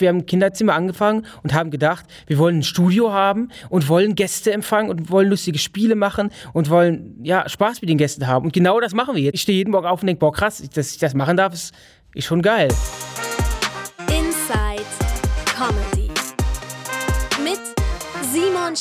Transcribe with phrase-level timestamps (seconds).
[0.00, 4.14] wir haben ein Kinderzimmer angefangen und haben gedacht, wir wollen ein Studio haben und wollen
[4.14, 8.46] Gäste empfangen und wollen lustige Spiele machen und wollen ja Spaß mit den Gästen haben.
[8.46, 9.34] Und genau das machen wir jetzt.
[9.34, 11.74] Ich stehe jeden Morgen auf und denke, boah krass, dass ich das machen darf, ist,
[12.14, 12.68] ist schon geil.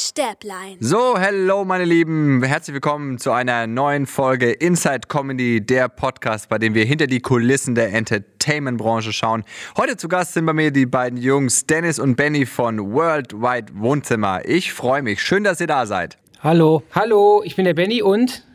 [0.01, 0.77] Stäblein.
[0.79, 6.59] So, hello meine Lieben, herzlich willkommen zu einer neuen Folge Inside Comedy, der Podcast, bei
[6.59, 9.43] dem wir hinter die Kulissen der Entertainment-Branche schauen.
[9.75, 14.41] Heute zu Gast sind bei mir die beiden Jungs Dennis und Benny von Worldwide Wohnzimmer.
[14.45, 16.19] Ich freue mich, schön, dass ihr da seid.
[16.41, 16.83] Hallo.
[16.93, 18.45] Hallo, ich bin der Benny und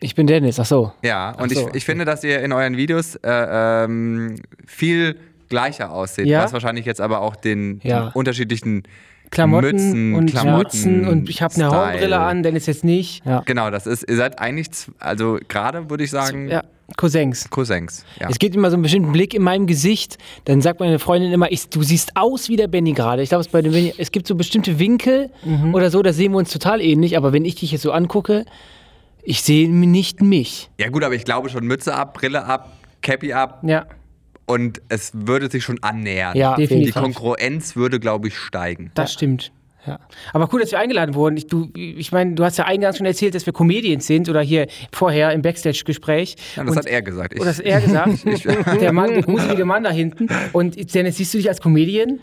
[0.00, 0.92] Ich bin Dennis, ach so.
[1.02, 4.36] Ja, und so, ich, ich finde, dass ihr in euren Videos äh, ähm,
[4.66, 6.42] viel gleicher aussieht, Ja.
[6.42, 8.06] was wahrscheinlich jetzt aber auch den, Ja.
[8.06, 8.82] den unterschiedlichen
[9.30, 11.70] Klamotten Mützen, und Klamotten, Mützen und ich habe eine.
[11.70, 13.24] Hornbrille an, Dennis jetzt nicht.
[13.24, 13.42] Ja.
[13.44, 16.62] Genau, das ist, ihr seid eigentlich, also gerade würde ich sagen, Ja,
[16.96, 17.50] Cousins.
[17.50, 18.04] Cousins.
[18.20, 18.28] Ja.
[18.30, 21.50] Es gibt immer so einen bestimmten Blick in meinem Gesicht, dann sagt meine Freundin immer,
[21.50, 23.22] ich, du siehst aus wie der Benny gerade.
[23.22, 25.30] Ich glaube, es, bei dem Benny- es gibt so bestimmte Winkel
[25.72, 28.44] oder so, da sehen wir uns total ähnlich, aber wenn ich dich jetzt so angucke,
[29.22, 30.70] ich sehe nicht mich.
[30.78, 33.86] Ja gut, aber ich glaube schon Mütze ab, Brille ab, Cappy ab Ja.
[34.46, 36.36] Und es würde sich schon annähern.
[36.36, 36.94] Ja, Die definitiv.
[36.94, 38.90] Konkurrenz würde, glaube ich, steigen.
[38.94, 39.52] Das stimmt.
[39.86, 40.00] Ja.
[40.32, 41.36] Aber cool, dass wir eingeladen wurden.
[41.36, 44.40] Ich, du, ich meine, du hast ja eingangs schon erzählt, dass wir Comedians sind oder
[44.40, 46.34] hier vorher im Backstage-Gespräch.
[46.56, 47.34] Ja, das Und- hat er gesagt.
[47.34, 48.24] Ich, Oder das hat er gesagt.
[48.80, 50.26] der Mann, der gruselige Mann da hinten.
[50.52, 52.18] Und Dennis, siehst du dich als Comedian?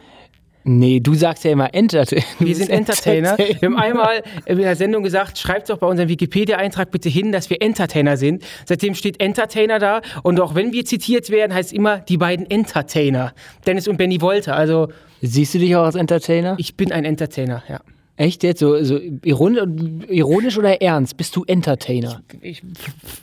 [0.65, 2.23] Nee, du sagst ja immer Entertainer.
[2.39, 3.37] Wir sind Entertainer.
[3.37, 7.49] Wir haben einmal in der Sendung gesagt, schreibt doch bei unserem Wikipedia-Eintrag bitte hin, dass
[7.49, 8.43] wir Entertainer sind.
[8.65, 10.01] Seitdem steht Entertainer da.
[10.23, 13.33] Und auch wenn wir zitiert werden, heißt es immer die beiden Entertainer.
[13.65, 14.55] Dennis und Benny Wolter.
[14.55, 14.87] Also
[15.21, 16.55] Siehst du dich auch als Entertainer?
[16.57, 17.81] ich bin ein Entertainer, ja.
[18.15, 18.59] Echt jetzt?
[18.59, 21.17] So, so ironisch, oder ernst?
[21.17, 22.21] Bist du Entertainer?
[22.41, 22.61] ich,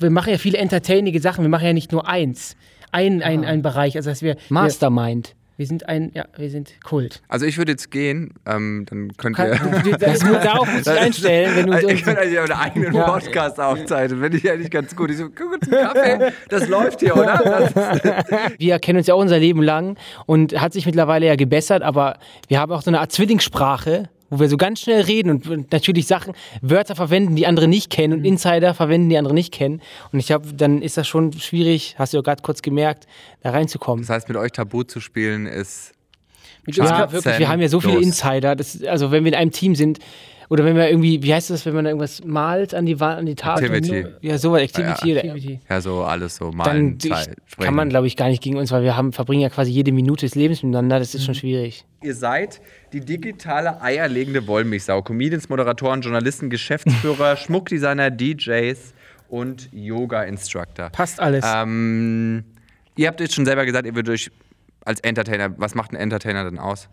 [0.01, 1.45] wir machen ja viele entertainige Sachen.
[1.45, 2.57] Wir machen ja nicht nur eins.
[2.91, 3.97] Ein, ein, ein Bereich.
[3.97, 5.29] Also dass wir, Mastermind.
[5.29, 7.23] wir sind ein, ja, wir sind Kult.
[7.29, 9.99] also ich würde jetzt gehen, ähm, dann könnt Kann, ihr...
[9.99, 10.33] Das muss,
[10.73, 14.21] musst du dich einstellen, wenn du Also so ich könnte eigentlich einen eigenen Podcast aufzeichnen,
[14.21, 15.11] finde ich eigentlich ganz gut.
[15.11, 17.41] Ich so, guck uns einen Kaffee, das läuft hier, oder?
[18.59, 19.97] Wir kennen uns ja auch unser Leben lang
[20.27, 22.19] und hat sich mittlerweile ja gebessert, aber
[22.49, 26.07] wir haben auch so eine Art Zwillingssprache, wo wir so ganz schnell reden und natürlich
[26.07, 26.33] Sachen,
[26.63, 29.83] Wörter verwenden, die andere nicht kennen und Insider verwenden, die andere nicht kennen.
[30.13, 33.07] Und ich glaube, dann ist das schon schwierig, hast du ja gerade kurz gemerkt,
[33.43, 34.03] da reinzukommen.
[34.07, 35.93] das heißt, mit euch Tabu zu spielen ist...
[36.67, 38.05] Mit Ja, uns- Ja, wirklich, wir haben ja so viele Los.
[38.05, 38.55] Insider.
[38.55, 39.99] Das, also wenn wir in einem Team sind,
[40.51, 43.21] oder wenn wir irgendwie, wie heißt das, wenn man da irgendwas malt an die Wand,
[43.21, 43.73] an die Tafel?
[43.73, 44.07] Activity.
[44.21, 45.09] Ja, sowas, Activity.
[45.13, 45.61] Ja, oder- Activity.
[45.71, 48.57] Ja, so alles so Dann malen, ich, Zeit, kann man, glaube ich, gar nicht gegen
[48.57, 50.99] uns, weil wir haben, verbringen ja quasi jede Minute des Lebens miteinander.
[50.99, 51.39] Das ist schon Mhm.
[51.39, 51.85] schwierig.
[52.03, 52.61] Ihr seid
[52.93, 55.01] die digitale eierlegende Wollmilchsau.
[55.03, 58.93] Comedians, Moderatoren, Journalisten, Geschäftsführer, Schmuckdesigner, DJs
[59.29, 60.91] und Yoga-Instructor.
[60.91, 61.45] Passt alles.
[61.47, 62.43] Ähm,
[62.97, 64.31] ihr habt jetzt schon selber gesagt, ihr würdet euch
[64.85, 66.89] als Entertainer, was macht ein Entertainer denn aus?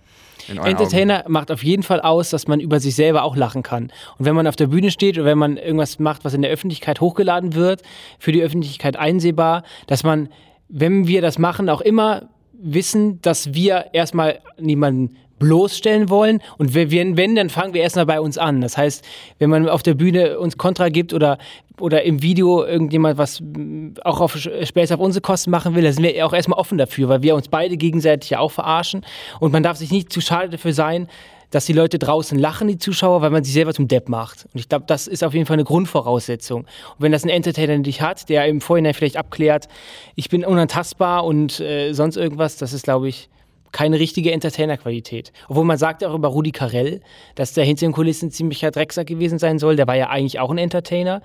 [0.48, 3.92] Entertainer macht auf jeden Fall aus, dass man über sich selber auch lachen kann.
[4.18, 6.52] Und wenn man auf der Bühne steht oder wenn man irgendwas macht, was in der
[6.52, 7.81] Öffentlichkeit hochgeladen wird,
[8.20, 10.30] für die Öffentlichkeit einsehbar, dass man,
[10.70, 17.18] wenn wir das machen, auch immer wissen, dass wir erstmal niemanden bloßstellen wollen und wenn,
[17.18, 18.62] wenn, dann fangen wir erstmal bei uns an.
[18.62, 19.03] Das heißt,
[19.40, 21.38] wenn man auf der Bühne uns Kontra gibt oder,
[21.80, 25.94] oder im Video irgendjemand was mm, auch auf Späße auf unsere Kosten machen will, dann
[25.94, 29.06] sind wir auch erstmal offen dafür, weil wir uns beide gegenseitig ja auch verarschen
[29.40, 31.08] und man darf sich nicht zu schade dafür sein,
[31.52, 34.46] dass die Leute draußen lachen, die Zuschauer, weil man sich selber zum Depp macht.
[34.53, 36.62] Und ich glaube, das ist auf jeden Fall eine Grundvoraussetzung.
[36.62, 36.68] Und
[37.00, 39.68] wenn das ein Entertainer nicht hat, der im Vorhinein vielleicht abklärt,
[40.16, 43.30] ich bin unantastbar und äh, sonst irgendwas, das ist, glaube ich,
[43.72, 45.31] keine richtige Entertainer-Qualität.
[45.50, 47.01] Obwohl man sagt ja auch über Rudi Carell,
[47.35, 49.75] dass der hinter den Kulissen ziemlicher Drecksack gewesen sein soll.
[49.75, 51.22] Der war ja eigentlich auch ein Entertainer.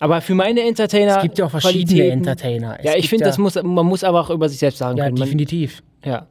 [0.00, 1.16] Aber für meine Entertainer.
[1.16, 2.76] Es gibt ja auch verschiedene Qualitäten- Entertainer.
[2.78, 5.04] Es Ja, ich finde, ja- muss, man muss aber auch über sich selbst sagen ja,
[5.04, 5.18] können.
[5.18, 5.82] Man, definitiv.
[6.04, 6.26] ja.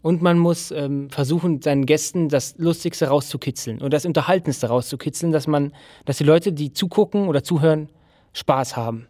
[0.00, 5.46] Und man muss ähm, versuchen, seinen Gästen das Lustigste rauszukitzeln und das Unterhaltendste rauszukitzeln, dass
[5.46, 5.72] man,
[6.06, 7.88] dass die Leute, die zugucken oder zuhören,
[8.32, 9.06] Spaß haben.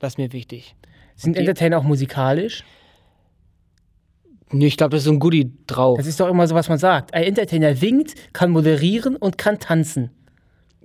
[0.00, 0.76] Das ist mir wichtig.
[1.16, 2.62] Sind Entertainer auch musikalisch?
[4.50, 5.96] Nee, ich glaube, das ist so ein Goodie drauf.
[5.96, 7.12] Das ist doch immer so, was man sagt.
[7.14, 10.10] Ein Entertainer winkt, kann moderieren und kann tanzen.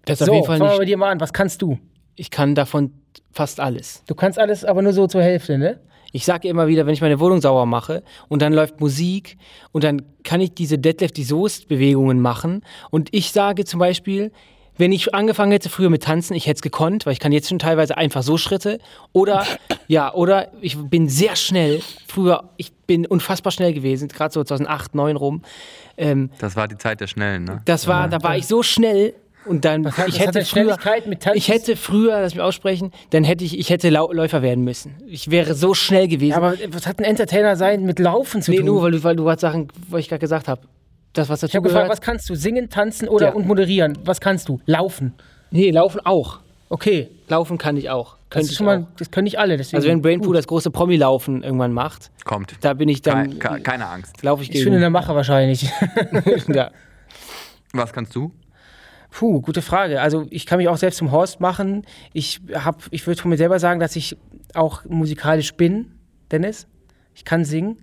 [0.05, 0.89] Das ist so, auf jeden Fall fangen wir bei nicht.
[0.89, 1.19] dir mal an.
[1.19, 1.77] Was kannst du?
[2.15, 2.91] Ich kann davon
[3.31, 4.03] fast alles.
[4.07, 5.79] Du kannst alles, aber nur so zur Hälfte, ne?
[6.11, 9.37] Ich sage immer wieder, wenn ich meine Wohnung sauber mache und dann läuft Musik
[9.71, 14.31] und dann kann ich diese Deadlift, die Soest-Bewegungen machen und ich sage zum Beispiel,
[14.75, 17.49] wenn ich angefangen hätte früher mit Tanzen, ich hätte es gekonnt, weil ich kann jetzt
[17.49, 18.79] schon teilweise einfach so Schritte
[19.11, 19.45] oder
[19.87, 24.91] ja, oder ich bin sehr schnell, früher, ich bin unfassbar schnell gewesen, gerade so 2008,
[24.93, 25.41] 2009 rum,
[25.97, 27.61] ähm, Das war die Zeit der Schnellen, ne?
[27.65, 29.13] das war, da war ich so schnell
[29.45, 31.37] Und dann, Was hat- ich hätte denn früher, Schnelligkeit mit Tanzen?
[31.37, 34.95] ich hätte früher, lass mich aussprechen, dann hätte ich, ich hätte Lau Läufer werden müssen.
[35.07, 36.33] Ich wäre so schnell gewesen.
[36.33, 38.65] Aber was hat ein Entertainer sein mit Laufen zu nee, tun?
[38.65, 40.61] nur weil du, weil du gerade Sachen, was ich gerade gesagt habe.
[41.13, 42.35] Das, was ich dazu habe gefragt, was kannst du?
[42.35, 43.33] Singen, tanzen oder Ja.
[43.33, 43.97] und moderieren?
[44.03, 44.59] Was kannst du?
[44.65, 45.13] Laufen.
[45.51, 46.39] nee, laufen auch.
[46.69, 47.09] Okay.
[47.27, 48.13] Laufen kann ich auch.
[48.29, 49.57] Das Könnte ist ich schon mal, das können nicht alle.
[49.57, 52.53] Deswegen Also wenn Brainpool das große Promi-Laufen irgendwann macht, Kommt.
[52.61, 54.21] da bin ich dann, Kei- ke- keine Angst.
[54.21, 54.81] laufe ich ich bin in gegen.
[54.81, 55.63] der Mache wahrscheinlich.
[56.47, 56.69] ja.
[57.73, 58.31] Was kannst du?
[59.09, 59.99] Puh, gute Frage.
[60.01, 61.83] Also ich kann mich auch selbst zum Horst machen.
[62.13, 64.15] Ich hab, ich würde von mir selber sagen, dass ich
[64.53, 65.91] auch musikalisch bin,
[66.31, 66.67] Dennis.
[67.15, 67.77] Ich kann singen.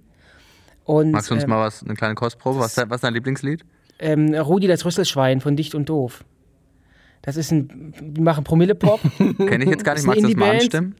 [0.84, 2.60] Und Magst du uns ähm, mal was, eine kleine Kostprobe?
[2.60, 3.64] Was, was ist dein Lieblingslied?
[3.98, 6.22] ähm, Rudi das Rüsselschwein von Dicht und Doof.
[7.26, 9.00] Das ist ein, die machen Promille-Pop.
[9.18, 10.06] Kenne ich jetzt gar nicht.
[10.06, 10.94] Magst du das mal anstimmen?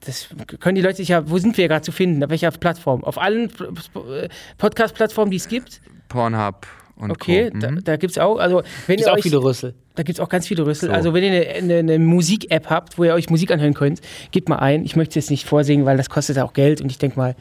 [0.00, 0.28] Das
[0.60, 2.22] können die Leute sich ja, wo sind wir gerade zu finden?
[2.22, 3.02] Auf welcher Plattform?
[3.02, 4.28] Auf allen äh,
[4.58, 5.80] Podcast-Plattformen, die es gibt.
[6.08, 6.66] Pornhub
[6.96, 7.58] und Okay, Co.
[7.58, 7.84] da, Mhm.
[7.84, 9.74] da gibt es auch, also wenn Gibt ihr auch euch, viele Rüssel.
[9.96, 10.88] da gibt es auch ganz viele Rüssel.
[10.90, 10.94] So.
[10.94, 14.00] Also wenn ihr eine, eine, eine Musik-App habt, wo ihr euch Musik anhören könnt,
[14.30, 14.84] gebt mal ein.
[14.84, 17.34] Ich möchte es jetzt nicht vorsingen, weil das kostet auch Geld und ich denke mal,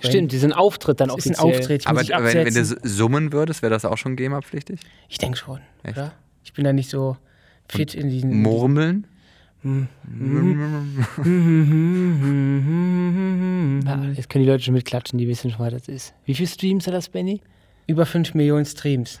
[0.00, 1.60] Stimmt, diesen Auftritt dann das ist ein offiziell.
[1.60, 1.80] Auftritt.
[1.82, 4.78] Ich Aber wenn, wenn du summen würdest, wäre das auch schon GEMA-pflichtig?
[5.08, 5.96] Ich denke schon, Echt?
[5.96, 6.12] oder?
[6.44, 7.16] Ich bin da nicht so
[7.68, 8.42] fit in diesen.
[8.42, 9.06] Murmeln?
[9.64, 9.70] Ja,
[14.12, 16.14] jetzt können die Leute schon mitklatschen, die wissen schon, was das ist.
[16.24, 17.40] Wie viele Streams hat das, Benny?
[17.86, 19.18] Über 5 Millionen Streams.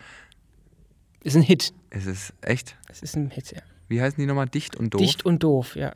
[1.24, 1.72] Ist ein Hit.
[1.90, 2.76] Es ist echt.
[2.86, 3.62] Das ist ein Hit, ja.
[3.88, 4.46] Wie heißen die nochmal?
[4.46, 5.00] Dicht und doof?
[5.00, 5.92] Dicht und doof, ja.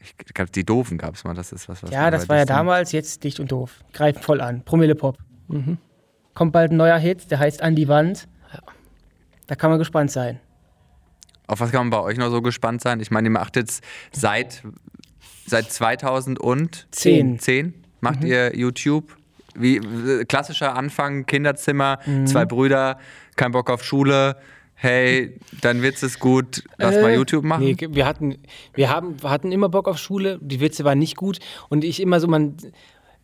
[0.00, 1.34] Ich glaube, die Doofen gab es mal.
[1.34, 3.84] Das ist was, was Ja, das war ja damals, jetzt dicht und doof.
[3.92, 4.64] Greifen voll an.
[4.64, 5.18] Promille-Pop.
[6.34, 8.28] Kommt bald ein neuer Hit, der heißt An die Wand.
[9.46, 10.40] Da kann man gespannt sein.
[11.48, 13.00] Auf was kann man bei euch noch so gespannt sein?
[13.00, 14.62] Ich meine, ihr macht jetzt seit,
[15.46, 17.74] seit 2010 Zehn.
[18.00, 19.16] macht ihr YouTube.
[19.54, 19.80] Wie
[20.28, 22.26] klassischer Anfang, Kinderzimmer, Mhm.
[22.26, 22.98] zwei Brüder,
[23.34, 24.36] kein Bock auf Schule.
[24.80, 27.64] Hey, dein Witz ist gut, lass Äh, mal YouTube machen.
[27.64, 28.36] Nee, wir hatten,
[28.74, 31.98] wir haben, wir hatten immer Bock auf Schule, die Witze waren nicht gut und ich
[32.00, 32.54] immer so, man,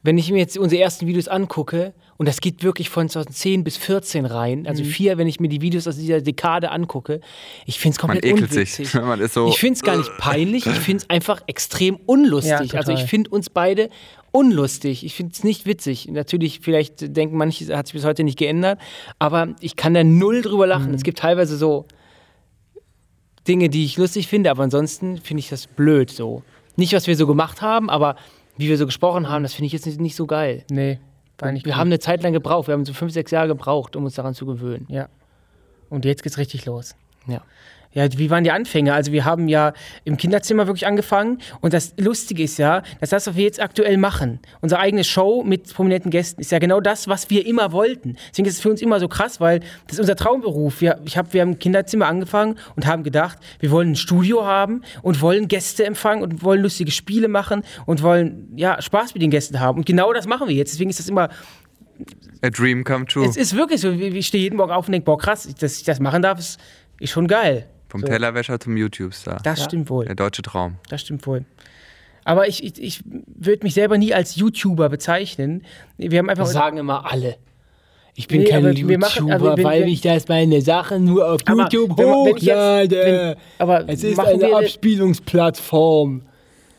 [0.05, 3.79] wenn ich mir jetzt unsere ersten Videos angucke und das geht wirklich von 2010 bis
[3.79, 7.21] 14 rein, also vier, wenn ich mir die Videos aus dieser Dekade angucke,
[7.65, 8.89] ich finde es Man komplett ekelt unwitzig.
[8.91, 8.95] sich.
[9.03, 9.49] Man ist so.
[9.49, 12.73] Ich finde es gar nicht peinlich, ich finde es einfach extrem unlustig.
[12.73, 13.89] Ja, also ich finde uns beide
[14.31, 15.05] unlustig.
[15.07, 16.09] Ich finde es nicht witzig.
[16.11, 18.79] Natürlich, vielleicht denken manche, hat sich bis heute nicht geändert,
[19.19, 20.89] aber ich kann da null drüber lachen.
[20.89, 20.95] Mhm.
[20.95, 21.87] Es gibt teilweise so
[23.49, 26.43] Dinge, die ich lustig finde, aber ansonsten finde ich das blöd so.
[26.77, 28.17] Nicht, was wir so gemacht haben, aber
[28.57, 30.65] wie wir so gesprochen haben, das finde ich jetzt nicht, nicht so geil.
[30.71, 30.99] Nee,
[31.39, 31.81] war nicht Wir gut.
[31.81, 34.35] haben eine Zeit lang gebraucht, wir haben so fünf, sechs Jahre gebraucht, um uns daran
[34.35, 34.87] zu gewöhnen.
[34.89, 35.09] Ja.
[35.91, 36.95] Und jetzt geht's richtig los.
[37.27, 37.43] Ja.
[37.95, 38.93] Ja, wie waren die Anfänge?
[38.93, 39.73] Also wir haben ja
[40.05, 43.97] im Kinderzimmer wirklich angefangen und das Lustige ist ja, dass das, was wir jetzt aktuell
[43.97, 48.17] machen, unsere eigene Show mit prominenten Gästen, ist ja genau das, was wir immer wollten.
[48.31, 50.81] Deswegen ist es für uns immer so krass, weil das ist unser Traumberuf.
[50.81, 54.45] Wir, ich hab, wir haben im Kinderzimmer angefangen und haben gedacht, wir wollen ein Studio
[54.45, 59.23] haben und wollen Gäste empfangen und wollen lustige Spiele machen und wollen ja Spaß mit
[59.23, 59.79] den Gästen haben.
[59.79, 60.73] Und genau das machen wir jetzt.
[60.73, 61.29] Deswegen ist das immer
[62.43, 63.25] A dream come true.
[63.27, 65.85] es ist wirklich so, ich stehe jeden Morgen auf und denke, boah, krass, dass ich
[65.85, 66.59] das machen darf, ist,
[66.99, 67.69] ist schon geil.
[67.95, 68.09] Vom so.
[68.09, 69.39] Tellerwäscher zum YouTube-Star.
[69.45, 70.05] Das stimmt wohl.
[70.07, 70.79] Der deutsche Traum.
[70.89, 71.45] Das stimmt wohl.
[72.25, 75.63] Aber ich, ich, ich würde mich selber nie als YouTuber bezeichnen.
[75.97, 76.43] Wir haben einfach.
[76.43, 77.37] Das sagen immer alle.
[78.17, 81.05] Ich bin Nee, kein YouTuber, wir machen- aber wenn- weil wenn- ich das meine Sachen
[81.05, 82.91] nur auf Aber YouTube wenn man- wenn ich jetzt- hochlade.
[82.97, 86.23] wenn- aber es ist eine wir- Abspielungsplattform.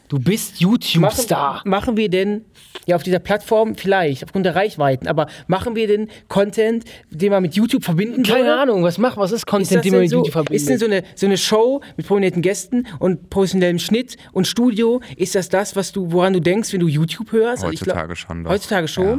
[0.08, 1.54] Du bist YouTube-Star.
[1.56, 2.46] machen, machen wir denn,
[2.86, 7.42] ja, auf dieser Plattform vielleicht, aufgrund der Reichweiten, aber machen wir denn Content, den man
[7.42, 8.56] mit YouTube verbinden Keine würde?
[8.60, 10.62] Ahnung, was macht, was ist Ist Content, das den man mit so, YouTube verbindet?
[10.62, 15.02] ist denn so eine, so eine Show mit prominenten Gästen und professionellem Schnitt und Studio,
[15.18, 17.64] ist das das, was du, woran du denkst, wenn du YouTube hörst?
[17.64, 18.44] Also ich glaub- Heutzutage schon.
[18.44, 18.52] Doch.
[18.52, 19.06] Heutzutage schon?
[19.06, 19.14] Ja,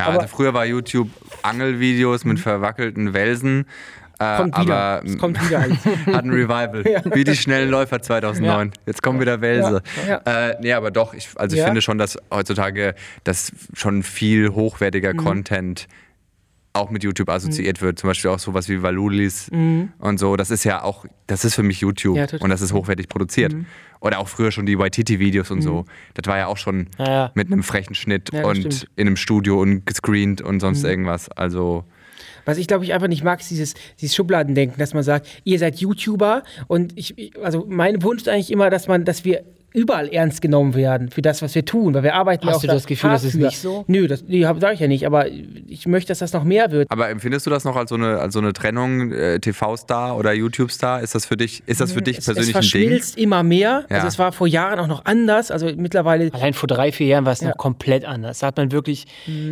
[0.00, 1.08] ja Aber- also früher war YouTube
[1.42, 3.66] Angelvideos mit verwackelten Welsen.
[4.22, 4.76] Äh, Kommt wieder.
[4.76, 5.84] aber Es kommt wieder alles.
[5.84, 6.84] hat ein Revival.
[7.14, 8.72] Wie die schnellen Läufer 2009.
[8.86, 9.82] Jetzt kommen wieder Welse.
[10.08, 10.18] Ja,
[10.50, 11.66] Äh, nee, aber doch, ich, also ich Ja.
[11.66, 14.54] finde schon, dass heutzutage das schon viel Mhm.
[14.54, 15.86] hochwertiger Content
[16.74, 17.98] auch mit YouTube assoziiert wird.
[17.98, 20.36] Zum Beispiel auch sowas wie Valulis und so.
[20.36, 22.20] Das ist ja auch, das ist für mich YouTube Mhm.
[22.20, 22.26] Ja.
[22.32, 22.38] Mhm.
[22.40, 23.54] und das ist hochwertig produziert.
[24.00, 25.84] Oder auch früher schon die YTT-Videos und so.
[26.14, 27.30] Das war ja auch schon Ja, ja.
[27.34, 28.82] mit einem frechen Schnitt Ja, und stimmt.
[28.84, 28.88] Mhm.
[28.96, 31.28] in einem Studio und gescreent und sonst irgendwas.
[31.30, 31.84] Also
[32.44, 35.58] Was ich glaube ich einfach nicht mag, ist dieses, dieses Schubladendenken, dass man sagt, ihr
[35.58, 40.08] seid YouTuber und ich, also mein Wunsch ist eigentlich immer, dass man, dass wir überall
[40.08, 42.74] ernst genommen werden für das, was wir tun, weil wir arbeiten Hast auch du da
[42.74, 43.84] das Gefühl, hart das ist nicht so?
[43.86, 46.90] Nö, das nee, sage ich ja nicht, aber ich möchte, dass das noch mehr wird.
[46.90, 50.32] Aber empfindest du das noch als so eine, als so eine Trennung, äh, TV-Star oder
[50.32, 51.00] YouTube-Star?
[51.00, 52.70] Ist das für dich, ist das für dich es, persönlich es ein Ding?
[52.70, 53.84] verschmilzt immer mehr.
[53.88, 53.96] Ja.
[53.96, 55.50] Also es war vor Jahren auch noch anders.
[55.50, 57.48] Also mittlerweile Allein vor drei, vier Jahren war es Ja.
[57.48, 58.40] noch komplett anders.
[58.40, 59.06] Da hat man wirklich,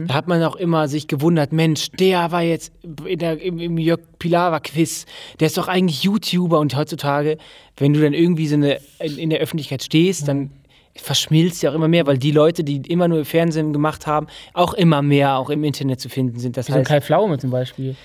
[0.07, 2.73] da hat man auch immer sich gewundert, Mensch, der war jetzt
[3.07, 5.07] in der, im, im Jörg Pilawa-Quiz,
[5.41, 7.39] der ist doch eigentlich YouTuber und heutzutage,
[7.77, 10.51] wenn du dann irgendwie so eine, in, in der Öffentlichkeit stehst, dann
[10.95, 14.75] verschmilzt ja auch immer mehr, weil die Leute, die immer nur Fernsehen gemacht haben, auch
[14.75, 16.57] immer mehr auch im Internet zu finden sind.
[16.57, 17.97] Das wie so ein heißt, Kai Pflaume zum Beispiel.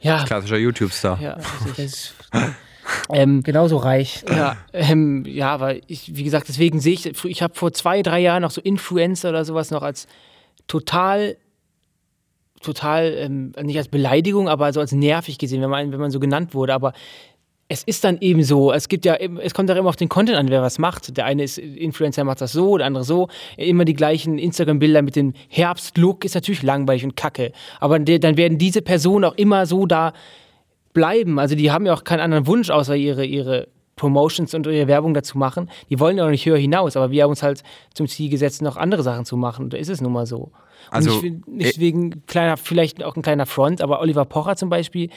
[0.00, 1.20] ja, Klassischer YouTube-Star.
[1.20, 1.38] ja,
[3.12, 4.24] ähm, genauso reich.
[4.28, 8.20] Ja, ähm, ja, aber ich, wie gesagt, deswegen sehe ich, ich habe vor zwei, drei
[8.20, 10.06] Jahren noch so Influencer oder sowas noch als
[10.66, 11.36] total,
[12.60, 16.20] total, ähm, nicht als Beleidigung, aber so als nervig gesehen, wenn man, wenn man so
[16.20, 16.74] genannt wurde.
[16.74, 16.92] Aber
[17.68, 20.38] es ist dann eben so, es gibt ja, es kommt auch immer auf den Content
[20.38, 21.16] an, wer was macht.
[21.16, 23.28] Der eine ist Influencer, macht das so, der andere so.
[23.58, 27.52] Immer die gleichen Instagram-Bilder mit dem Herbstlook ist natürlich langweilig und kacke.
[27.78, 30.14] Aber dann werden diese Personen auch immer so da
[30.94, 31.38] bleiben.
[31.38, 35.12] Also die haben ja auch keinen anderen Wunsch, außer ihre, ihre Promotions und ihre Werbung
[35.12, 35.68] dazu machen.
[35.90, 37.62] Die wollen ja auch nicht höher hinaus, aber wir haben uns halt
[37.92, 39.64] zum Ziel gesetzt, noch andere Sachen zu machen.
[39.64, 40.52] Und da ist es nun mal so.
[40.90, 45.10] Also, will nicht wegen kleiner, vielleicht auch ein kleiner Front, aber Oliver Pocher zum Beispiel,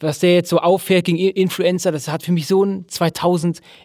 [0.00, 2.86] was der jetzt so auffährt gegen Influencer, das hat für mich so einen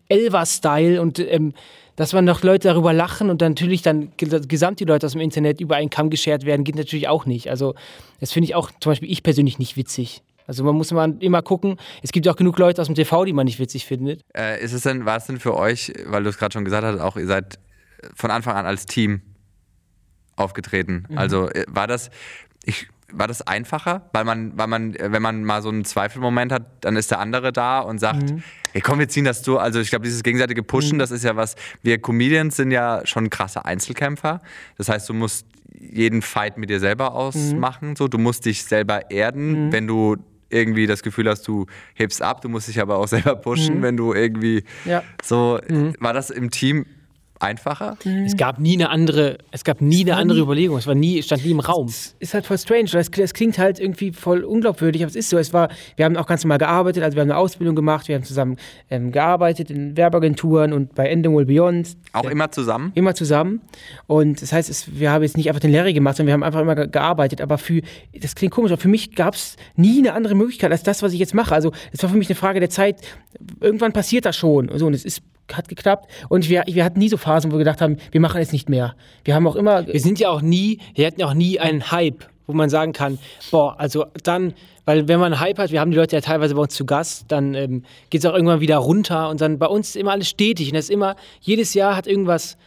[0.10, 1.54] 2011er-Style und ähm,
[1.96, 5.14] dass man noch Leute darüber lachen und dann natürlich dann ges- gesamt die Leute aus
[5.14, 7.50] dem Internet über einen Kamm geschert werden, geht natürlich auch nicht.
[7.50, 7.74] Also
[8.20, 10.22] das finde ich auch zum Beispiel ich persönlich nicht witzig.
[10.48, 13.26] Also man muss mal immer gucken, es gibt ja auch genug Leute aus dem TV,
[13.26, 14.22] die man nicht witzig findet.
[14.38, 16.86] Äh, ist es denn, war es denn für euch, weil du es gerade schon gesagt
[16.86, 17.58] hast, auch ihr seid
[18.14, 19.22] von Anfang an als Team
[20.36, 21.06] aufgetreten?
[21.10, 21.18] Mhm.
[21.18, 22.10] Also äh, war das,
[22.64, 24.10] ich, war das einfacher?
[24.14, 27.20] Weil man, weil man, äh, wenn man mal so einen Zweifelmoment hat, dann ist der
[27.20, 28.44] andere da und sagt, Mhm.
[28.74, 29.62] hey komm, wir ziehen das durch.
[29.62, 33.30] Also ich glaube, dieses gegenseitige Pushen, das ist ja was, wir Comedians sind ja schon
[33.30, 34.42] krasse Einzelkämpfer.
[34.78, 35.46] Das heißt, du musst
[35.80, 37.16] jeden Fight mit dir selber Mhm.
[37.16, 37.96] ausmachen.
[37.96, 40.18] So, du musst dich selber erden, wenn du
[40.50, 41.66] irgendwie das Gefühl hast, du
[41.96, 44.90] hebst ab, du musst dich aber auch selber pushen, wenn du irgendwie Mhm.
[44.92, 45.04] Ja.
[45.24, 45.60] so,
[46.00, 46.86] war das im Team
[47.40, 47.98] einfacher?
[48.26, 51.44] Es gab nie eine andere, es gab nie eine andere Überlegung, es war nie, stand
[51.46, 51.88] nie im Raum.
[52.20, 52.90] ist halt voll strange.
[52.92, 55.38] Das, das klingt halt irgendwie voll unglaubwürdig, aber es ist so.
[55.38, 58.16] Es war, wir haben auch ganz normal gearbeitet, also wir haben eine Ausbildung gemacht, wir
[58.16, 58.58] haben zusammen
[58.90, 61.98] ähm, gearbeitet in Werbeagenturen und bei Endemol Beyond.
[62.14, 62.92] Auch Ja, immer zusammen?
[62.96, 63.62] immer zusammen.
[64.08, 66.44] Und das heißt, es, wir haben jetzt nicht einfach den Larry gemacht, sondern wir haben
[66.44, 67.42] einfach immer ge gearbeitet.
[67.42, 67.82] Aber für,
[68.20, 71.14] das klingt komisch, aber für mich gab es nie eine andere Möglichkeit als das, was
[71.14, 71.54] ich jetzt mache.
[71.54, 73.02] Also es war für mich eine Frage der Zeit.
[73.60, 74.70] Irgendwann passiert das schon.
[74.76, 75.22] So, und es ist,
[75.54, 76.10] hat geklappt.
[76.30, 78.70] Und wir, wir hatten nie so Phasen, wo wir gedacht haben, wir machen es nicht
[78.70, 78.96] mehr.
[79.24, 79.86] Wir haben auch immer.
[79.88, 83.18] Wir sind ja auch nie, wir hatten auch nie einen Hype, wo man sagen kann,
[83.52, 84.54] boah, also dann,
[84.86, 86.86] weil wenn man einen Hype hat, wir haben die Leute ja teilweise bei uns zu
[86.86, 90.12] Gast, dann ähm, geht es auch irgendwann wieder runter und dann bei uns ist immer
[90.12, 92.58] alles stetig und das ist immer, jedes Jahr hat irgendwas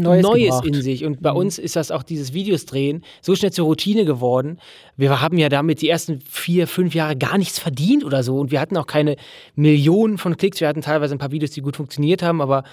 [0.00, 1.04] Neues Neues, in sich.
[1.04, 4.58] Und bei uns ist das auch dieses Videos drehen so schnell zur Routine geworden.
[4.96, 8.38] Wir haben ja damit die ersten vier, fünf Jahre gar nichts verdient oder so.
[8.38, 9.16] Und wir hatten auch keine
[9.54, 10.60] Millionen von Klicks.
[10.60, 12.64] Wir hatten teilweise ein paar Videos, die gut funktioniert haben, aber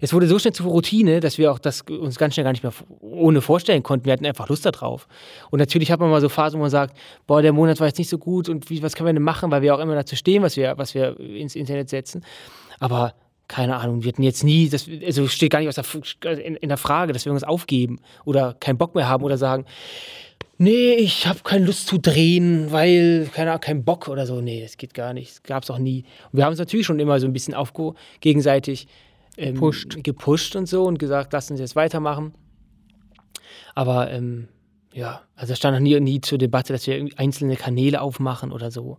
[0.00, 2.62] es wurde so schnell zur Routine, dass wir auch das uns ganz schnell gar nicht
[2.62, 4.06] mehr ohne vorstellen konnten.
[4.06, 5.08] Wir hatten einfach Lust darauf.
[5.50, 7.98] Und natürlich hat man mal so Phasen, wo man sagt, boah, der Monat war jetzt
[7.98, 10.14] nicht so gut und wie, was können wir denn machen, weil wir auch immer dazu
[10.14, 12.24] stehen, was wir, was wir ins Internet setzen.
[12.78, 13.14] Aber
[13.48, 16.68] keine Ahnung, wir hatten jetzt nie, das, also steht gar nicht aus der, in, in
[16.68, 19.64] der Frage, dass wir irgendwas aufgeben oder keinen Bock mehr haben oder sagen,
[20.58, 24.40] nee, ich habe keine Lust zu drehen, weil, keine Ahnung, kein Bock oder so.
[24.40, 25.30] Nee, das geht gar nicht.
[25.30, 26.04] Das gab es auch nie.
[26.30, 28.86] Und wir haben uns natürlich schon immer so ein bisschen aufge gegenseitig
[29.36, 30.02] ähm, Gepusht.
[30.02, 32.34] gepusht und so und gesagt, lass uns jetzt weitermachen.
[33.74, 34.48] Aber ähm,
[34.92, 38.70] ja, also es stand noch nie, nie zur Debatte, dass wir einzelne Kanäle aufmachen oder
[38.70, 38.98] so.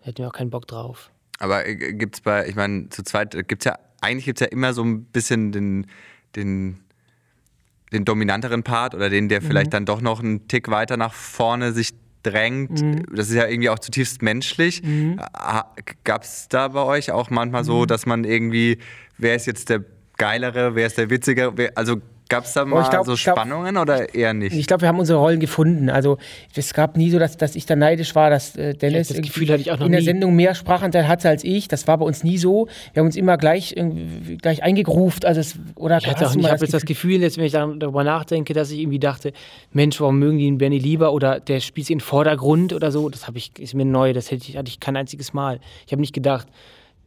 [0.00, 1.10] Da hätten wir auch keinen Bock drauf.
[1.38, 4.72] Aber äh, gibt's bei, ich meine, zu zweit äh, gibt's ja, eigentlich gibt's ja immer
[4.74, 5.86] so ein bisschen den,
[6.36, 6.80] den,
[7.92, 11.72] den dominanteren Part oder den, der vielleicht dann doch noch einen Tick weiter nach vorne
[11.72, 11.90] sich
[12.22, 12.82] drängt.
[13.16, 14.82] Das ist ja irgendwie auch zutiefst menschlich.
[16.04, 18.78] Gab es da bei euch auch manchmal so, dass man irgendwie,
[19.16, 19.84] wer ist jetzt der
[20.16, 21.56] Geilere, wer ist der Witzigere?
[21.56, 24.56] Wer, also gab es da mal glaub- so ich glaub- Spannungen oder eher nicht?
[24.56, 25.90] Ich glaube, wir haben unsere Rollen gefunden.
[25.90, 26.18] Also
[26.54, 29.48] es gab nie so, dass, dass ich da neidisch war, dass äh, Dennis das Gefühl
[29.48, 30.06] hatte ich auch noch in der nie.
[30.06, 31.68] Sendung mehr Sprachanteil hatte als ich.
[31.68, 32.68] Das war bei uns nie so.
[32.92, 33.74] Wir haben uns immer gleich,
[34.42, 35.24] gleich eingegruft.
[35.24, 37.80] Also es, oder Ich, hatte auch, ich habe jetzt das Gefühl, jetzt, wenn ich dann
[37.80, 39.32] darüber nachdenke, dass ich irgendwie dachte,
[39.72, 42.90] Mensch, warum mögen die den Benny lieber oder der spielt sie in den Vordergrund oder
[42.92, 43.08] so.
[43.08, 45.60] Das habe ich, ist mir neu, das hätte ich, hatte ich kein einziges Mal.
[45.86, 46.46] Ich habe nicht gedacht,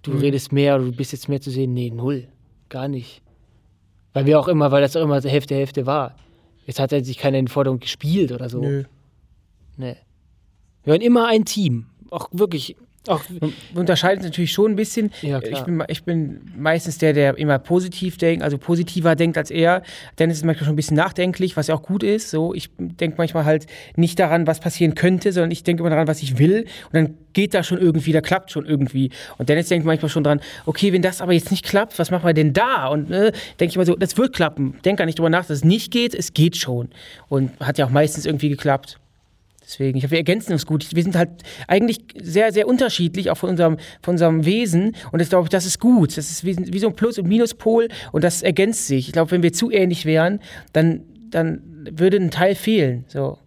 [0.01, 1.73] du redest mehr oder du bist jetzt mehr zu sehen.
[1.73, 2.27] Nee, null.
[2.69, 3.21] Gar nicht.
[4.13, 6.15] Weil wir auch immer, weil das auch immer Hälfte, Hälfte war.
[6.65, 8.62] Jetzt hat er sich keiner in den Vordergrund gespielt oder so.
[8.62, 8.84] Nö.
[9.77, 9.98] Nee.
[10.84, 11.88] Wir waren immer ein Team.
[12.10, 12.75] Auch wirklich,
[13.08, 15.12] Auch, Wir unterscheiden es natürlich schon ein bisschen.
[15.24, 15.60] Ja, klar.
[15.60, 19.81] ich, bin, ich bin meistens der, der immer positiv denkt, also positiver denkt als er.
[20.20, 22.29] Dennis ist manchmal schon ein bisschen nachdenklich, was ja auch gut ist.
[22.29, 23.65] So, ich denke manchmal halt
[23.96, 26.67] nicht daran, was passieren könnte, sondern ich denke immer daran, was ich will.
[26.91, 29.10] Und dann geht da schon irgendwie, da klappt schon irgendwie.
[29.39, 32.27] Und Dennis denkt manchmal schon dran, okay, wenn das aber jetzt nicht klappt, was machen
[32.27, 32.86] wir denn da?
[32.88, 34.77] Und äh, denke ich mal so, das wird klappen.
[34.86, 36.89] Denk gar nicht drüber nach, dass es nicht geht, es geht schon.
[37.29, 39.00] Und hat ja auch meistens irgendwie geklappt.
[39.71, 40.85] Deswegen, ich hoffe, wir ergänzen uns gut.
[40.93, 41.29] Wir sind halt
[41.67, 44.97] eigentlich sehr, sehr unterschiedlich, auch von unserem, von unserem Wesen.
[45.13, 46.17] Und ich glaube, das ist gut.
[46.17, 49.07] Das ist wie, wie so ein Plus- und Minuspol und das ergänzt sich.
[49.07, 50.41] Ich glaube, wenn wir zu ähnlich wären,
[50.73, 53.05] dann, dann würde ein Teil fehlen.
[53.07, 53.37] So.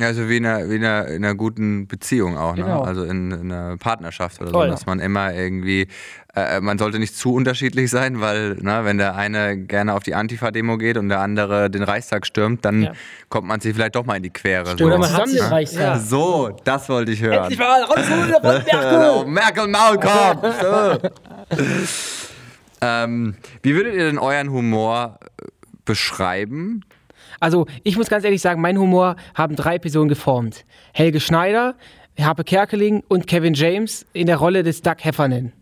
[0.00, 2.62] Also wie in einer, wie in einer, in einer guten Beziehung auch, ne?
[2.62, 2.82] Genau.
[2.82, 4.66] Also in, in einer Partnerschaft oder Voll.
[4.66, 5.88] so, dass man immer irgendwie,
[6.36, 10.14] äh, man sollte nicht zu unterschiedlich sein, weil, ne, wenn der eine gerne auf die
[10.14, 12.92] Antifa-Demo geht und der andere den Reichstag stürmt, dann Ja.
[13.28, 14.72] kommt man sich vielleicht doch mal in die Quere.
[14.74, 14.88] Oder so.
[14.88, 15.80] man Zusammen den Reichstag.
[15.82, 15.98] Ja.
[15.98, 17.40] So, das wollte ich hören.
[17.42, 19.26] Endlich mal rausholen von Merkel!
[19.26, 21.12] Merkel Maulkorb!
[22.80, 25.46] Ähm, wie würdet ihr denn euren Humor äh,
[25.84, 26.82] beschreiben?
[27.40, 30.64] Also, ich muss ganz ehrlich sagen, mein Humor haben drei Personen geformt.
[30.92, 31.76] Helge Schneider,
[32.18, 35.52] Harpe Kerkeling und Kevin James in der Rolle des Doug Heffernan.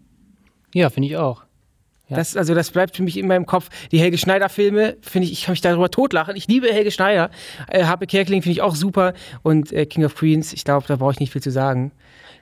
[0.72, 1.46] ja, finde ich auch.
[2.08, 3.68] Das, also das bleibt für mich in meinem Kopf.
[3.90, 6.36] Die Helge Schneider-Filme, finde ich, ich kann mich darüber totlachen.
[6.36, 7.30] Ich liebe Helge Schneider.
[7.68, 9.12] Äh, Harpe Kerkeling finde ich auch super.
[9.42, 11.90] Und äh, King of Queens, ich glaube, da brauche ich nicht viel zu sagen.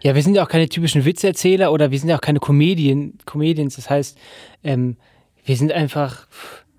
[0.03, 3.17] Ja, wir sind ja auch keine typischen Witzerzähler oder wir sind ja auch keine Comedien,
[3.25, 3.77] Comedians.
[3.77, 4.19] Das heißt,
[4.65, 4.99] ähm,
[5.47, 6.27] wir sind einfach,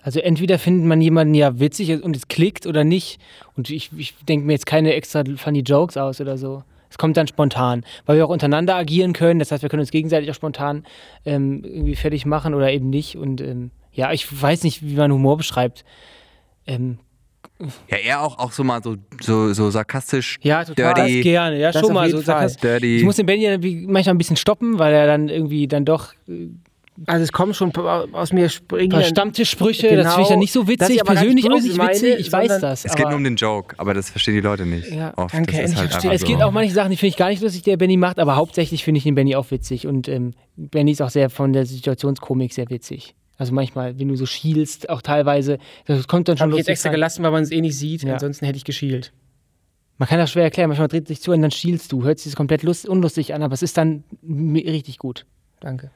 [0.06, 3.20] also entweder findet man jemanden ja witzig und es klickt oder nicht.
[3.58, 6.64] Und ich, ich denke mir jetzt keine extra funny Jokes aus oder so.
[6.92, 9.40] Es kommt dann spontan, weil wir auch untereinander agieren können.
[9.40, 10.86] Das heißt, wir können uns gegenseitig auch spontan
[11.26, 13.18] ähm, irgendwie fertig machen oder eben nicht.
[13.18, 15.84] Und ähm, ja, ich weiß nicht, wie man Humor beschreibt.
[16.68, 17.00] Ähm,
[17.90, 20.94] Ja, eher auch, auch so mal so, so, so sarkastisch, Ja, total.
[20.94, 21.22] dirty.
[21.22, 22.22] gerne, ja, Das schon mal so.
[22.22, 22.62] Sarkastisch.
[22.62, 22.98] Dirty.
[22.98, 26.14] Ich muss den Benny manchmal ein bisschen stoppen, weil er dann irgendwie dann doch
[27.08, 28.94] Also es kommen schon aus mir springen.
[28.94, 30.04] Ein paar Stammtischsprüche, Genau.
[30.04, 32.86] das finde ich ja nicht so witzig, persönlich auch nicht meine, witzig, ich weiß das.
[32.86, 34.90] Es geht nur um den Joke, aber das verstehen die Leute nicht.
[34.92, 35.34] Ja, oft.
[35.34, 36.28] danke, das halt einfach es so.
[36.28, 38.38] geht auch manche Sachen, die finde ich gar nicht lustig, die der Benny macht, aber
[38.38, 41.66] hauptsächlich finde ich den Benny auch witzig und ähm, Benny ist auch sehr von der
[41.66, 43.14] Situationskomik sehr witzig.
[43.38, 46.68] Also manchmal, wenn du so schielst, auch teilweise, das kommt dann schon Habe ich jetzt
[46.68, 46.96] lustig extra rein.
[46.96, 48.04] gelassen, weil man es eh nicht sieht.
[48.04, 48.14] Ja.
[48.14, 49.12] Ansonsten hätte ich geschielt.
[49.98, 52.32] Man kann das schwer erklären, manchmal dreht sich zu und dann schielst du, hört sich
[52.32, 55.26] das komplett lust, unlustig an, aber es ist dann richtig gut.
[55.60, 55.92] Danke.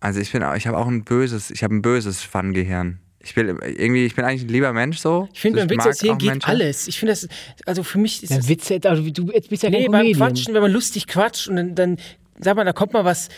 [0.00, 2.98] Also ich bin, auch- ich habe auch ein böses, ich habe ein böses Fun-Gehirn.
[3.22, 5.28] Ich will irgendwie, ich bin eigentlich ein lieber Mensch so.
[5.34, 6.48] Ich finde, So, beim Witz erzählen geht Menschen.
[6.48, 6.88] alles.
[6.88, 7.28] Ich finde das,
[7.66, 10.00] also für mich ist Ja, Witze, jetzt- also du jetzt bist ja nee, kein beim
[10.06, 10.28] Comedian.
[10.28, 11.96] Quatschen, wenn man lustig quatscht und dann, dann
[12.38, 13.28] sag mal, da kommt mal was,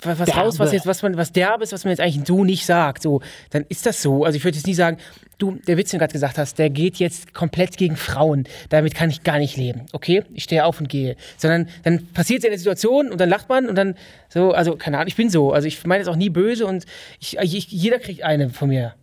[0.00, 2.44] was, was raus, was jetzt, was man, was derb ist, was man jetzt eigentlich so
[2.44, 3.02] nicht sagt.
[3.02, 4.24] So, dann ist das so.
[4.24, 4.98] Also ich würde jetzt nie sagen,
[5.38, 8.44] du, der Witz, den du gerade gesagt hast, der geht jetzt komplett gegen Frauen.
[8.68, 9.86] Damit kann ich gar nicht leben.
[9.92, 10.24] Okay?
[10.32, 11.16] Ich stehe auf und gehe.
[11.36, 13.94] Sondern dann passiert es in der Situation und dann lacht man und dann
[14.28, 15.52] so, also keine Ahnung, ich bin so.
[15.52, 16.84] Also ich meine es auch nie böse und
[17.20, 18.94] ich, ich, jeder kriegt eine von mir.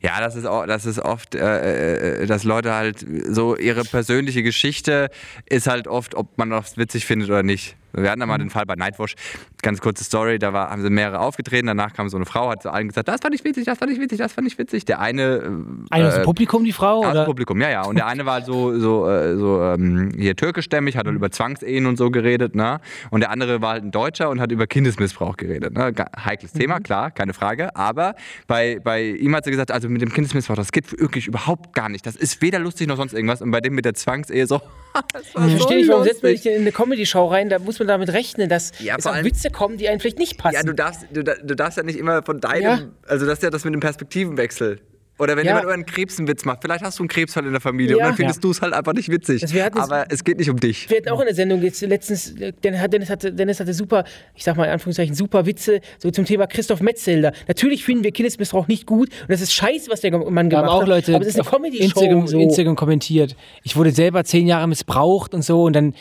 [0.00, 4.42] Ja, das ist, auch, das ist oft, äh, äh, dass Leute halt so ihre persönliche
[4.42, 5.10] Geschichte
[5.46, 7.76] ist halt oft, ob man das witzig findet oder nicht.
[7.92, 8.30] Wir hatten da Mhm.
[8.30, 9.14] mal den Fall bei Nightwash,
[9.62, 12.62] ganz kurze Story, da war, haben sie mehrere aufgetreten, danach kam so eine Frau, hat
[12.62, 14.84] zu allen gesagt, das fand ich witzig, das fand ich witzig, das fand ich witzig.
[14.84, 15.22] Der eine...
[15.22, 15.50] Äh,
[15.90, 17.04] Einer aus dem äh, Publikum, die Frau?
[17.04, 17.24] Aus dem?
[17.24, 17.82] Publikum, ja, ja.
[17.82, 21.86] Und der eine war so, so, äh, so ähm, hier türkischstämmig, hat halt über Zwangsehen
[21.86, 22.80] und so geredet, ne?
[23.10, 25.74] Und der andere war halt ein Deutscher und hat über Kindesmissbrauch geredet.
[25.74, 25.92] Ne?
[26.24, 27.74] Heikles Thema, klar, keine Frage.
[27.76, 28.14] Aber
[28.46, 31.88] bei, bei ihm hat sie gesagt, also mit dem Kindesmissbrauch, das geht wirklich überhaupt gar
[31.88, 32.06] nicht.
[32.06, 33.42] Das ist weder lustig noch sonst irgendwas.
[33.42, 34.60] Und bei dem mit der Zwangsehe so.
[35.12, 37.48] das war Ich verstehe nicht, warum setzt man denn in eine Comedy-Show rein?
[37.48, 40.18] Da muss man damit rechnen, dass Ja, es auch allem- Witze kommen, die einem vielleicht
[40.18, 40.54] nicht passen.
[40.54, 42.78] Ja, du darfst, du, du darfst ja nicht immer von deinem, Ja.
[43.08, 44.80] also das ist ja das mit dem Perspektivenwechsel.
[45.18, 45.50] Oder wenn Ja.
[45.50, 47.98] jemand über einen Krebs einen Witz macht, vielleicht hast du einen Krebsfall in der Familie
[47.98, 48.04] Ja.
[48.04, 48.40] und dann findest Ja.
[48.40, 49.42] du es halt einfach nicht witzig.
[49.42, 50.88] Es- Aber es geht nicht um dich.
[50.88, 54.56] Wir hatten auch in der Sendung jetzt letztens, Dennis hatte, Dennis hatte, super, ich sag
[54.56, 57.32] mal in Anführungszeichen, super Witze so zum Thema Christoph Metzelder.
[57.48, 60.64] Natürlich finden wir Kindesmissbrauch nicht gut und das ist scheiße, was der Mann Da haben
[60.64, 60.88] gemacht auch hat.
[60.88, 61.84] Leute aber es ist eine Comedy-Show.
[61.84, 62.38] Instagram, So.
[62.40, 63.36] Instagram kommentiert.
[63.62, 65.92] Ich wurde selber zehn Jahre missbraucht und so und dann,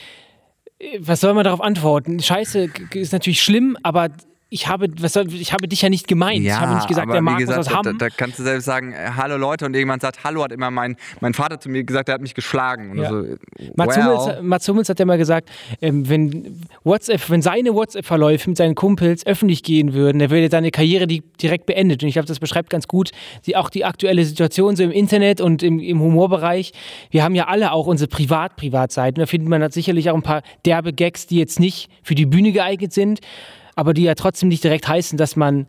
[1.00, 2.20] was soll man darauf antworten?
[2.20, 4.10] Scheiße ist natürlich schlimm, aber
[4.52, 6.44] ich habe, was ich habe dich ja nicht gemeint.
[6.44, 7.98] ich habe nicht gesagt, der Markus gesagt, aus da, Hamm.
[8.00, 10.96] da kannst du selbst sagen, äh, hallo Leute und irgendjemand sagt, hallo hat immer mein,
[11.22, 12.98] mein Vater zu mir gesagt, er hat mich geschlagen.
[12.98, 13.10] Ja.
[13.10, 13.26] so,
[13.76, 15.50] Mats, well, Hummels, Mats Hummels hat ja mal gesagt,
[15.82, 20.72] ähm, wenn WhatsApp, wenn seine WhatsApp-Verläufe mit seinen Kumpels öffentlich gehen würden, dann würde seine
[20.72, 22.02] Karriere die direkt beendet.
[22.02, 23.12] Und ich glaube, das beschreibt ganz gut
[23.46, 26.74] die, auch die aktuelle Situation so im Internet und im, im Humorbereich.
[27.12, 29.20] Wir haben ja alle auch unsere Privat-Privatseiten.
[29.20, 32.52] Da findet man sicherlich auch ein paar derbe Gags, die jetzt nicht für die Bühne
[32.52, 33.20] geeignet sind,
[33.80, 35.68] aber die ja trotzdem nicht direkt heißen, dass man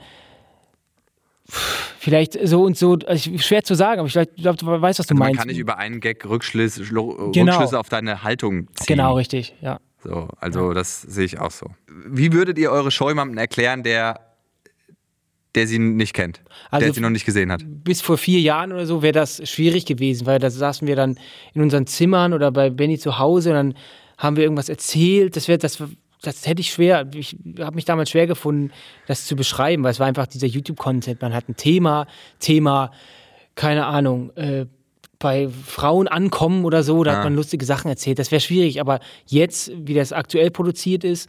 [1.98, 5.14] vielleicht so und so, also schwer zu sagen, aber ich glaube, du weißt, was du
[5.14, 5.38] man meinst.
[5.38, 7.52] kann nicht über einen Gag Rückschlüsse, Schlu- Genau.
[7.52, 8.86] Rückschlüsse auf deine Haltung ziehen.
[8.86, 9.78] genau, richtig, ja.
[10.02, 11.66] So, also das sehe ich auch so.
[12.06, 14.20] Wie würdet ihr eure Show jemandem erklären, der,
[15.54, 17.62] der sie nicht kennt, Also der sie noch nicht gesehen hat?
[17.66, 21.18] bis vor vier Jahren oder so wäre das schwierig gewesen, weil da saßen wir dann
[21.52, 23.74] in unseren Zimmern oder bei Benny zu Hause und dann
[24.16, 25.36] haben wir irgendwas erzählt.
[25.36, 25.82] Das wäre, das,
[26.22, 27.06] das hätte ich schwer.
[27.14, 28.70] Ich habe mich damals schwer gefunden,
[29.06, 31.20] das zu beschreiben, weil es war einfach dieser YouTube-Content.
[31.22, 32.06] Man hat ein Thema,
[32.38, 32.90] Thema,
[33.54, 34.66] keine Ahnung, äh,
[35.18, 37.16] bei Frauen ankommen oder so, da Ja.
[37.18, 38.18] hat man lustige Sachen erzählt.
[38.18, 41.28] Das wäre schwierig, aber jetzt, wie das aktuell produziert ist,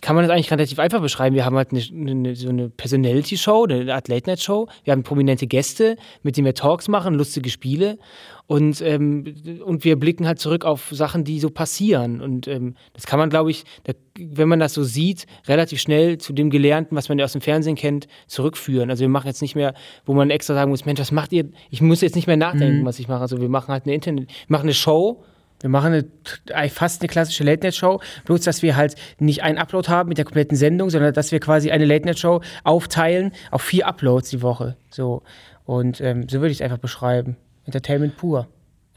[0.00, 1.36] kann man das eigentlich relativ einfach beschreiben.
[1.36, 4.68] Wir haben halt eine, eine, so eine Personality-Show, eine Art Late-Night-Show.
[4.82, 7.98] Wir haben prominente Gäste, mit denen wir Talks machen, lustige Spiele.
[8.46, 9.24] Und, ähm,
[9.64, 12.20] und wir blicken halt zurück auf Sachen, die so passieren.
[12.20, 16.18] Und ähm, das kann man, glaube ich, da, wenn man das so sieht, relativ schnell
[16.18, 18.90] zu dem Gelernten, was man ja aus dem Fernsehen kennt, zurückführen.
[18.90, 21.48] Also wir machen jetzt nicht mehr, wo man extra sagen muss, Mensch, was macht ihr?
[21.70, 23.20] Ich muss jetzt nicht mehr nachdenken, was ich mache.
[23.20, 25.24] Also wir machen halt eine Internet, machen eine Show,
[25.64, 26.04] Wir machen eine,
[26.52, 30.26] eigentlich fast eine klassische Late-Night-Show, bloß dass wir halt nicht einen Upload haben mit der
[30.26, 34.76] kompletten Sendung, sondern dass wir quasi eine Late-Night-Show aufteilen auf vier Uploads die Woche.
[34.90, 35.22] So.
[35.64, 37.38] Und ähm, so würde ich es einfach beschreiben.
[37.64, 38.46] Entertainment pur.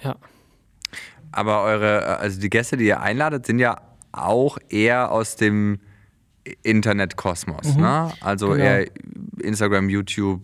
[0.03, 0.17] ja.
[1.31, 3.79] Aber eure, also die Gäste, die ihr einladet, sind ja
[4.11, 5.79] auch eher aus dem
[6.63, 8.11] Internetkosmos, ne?
[8.19, 8.61] Also Genau.
[8.63, 8.87] eher
[9.41, 10.41] Instagram, YouTube.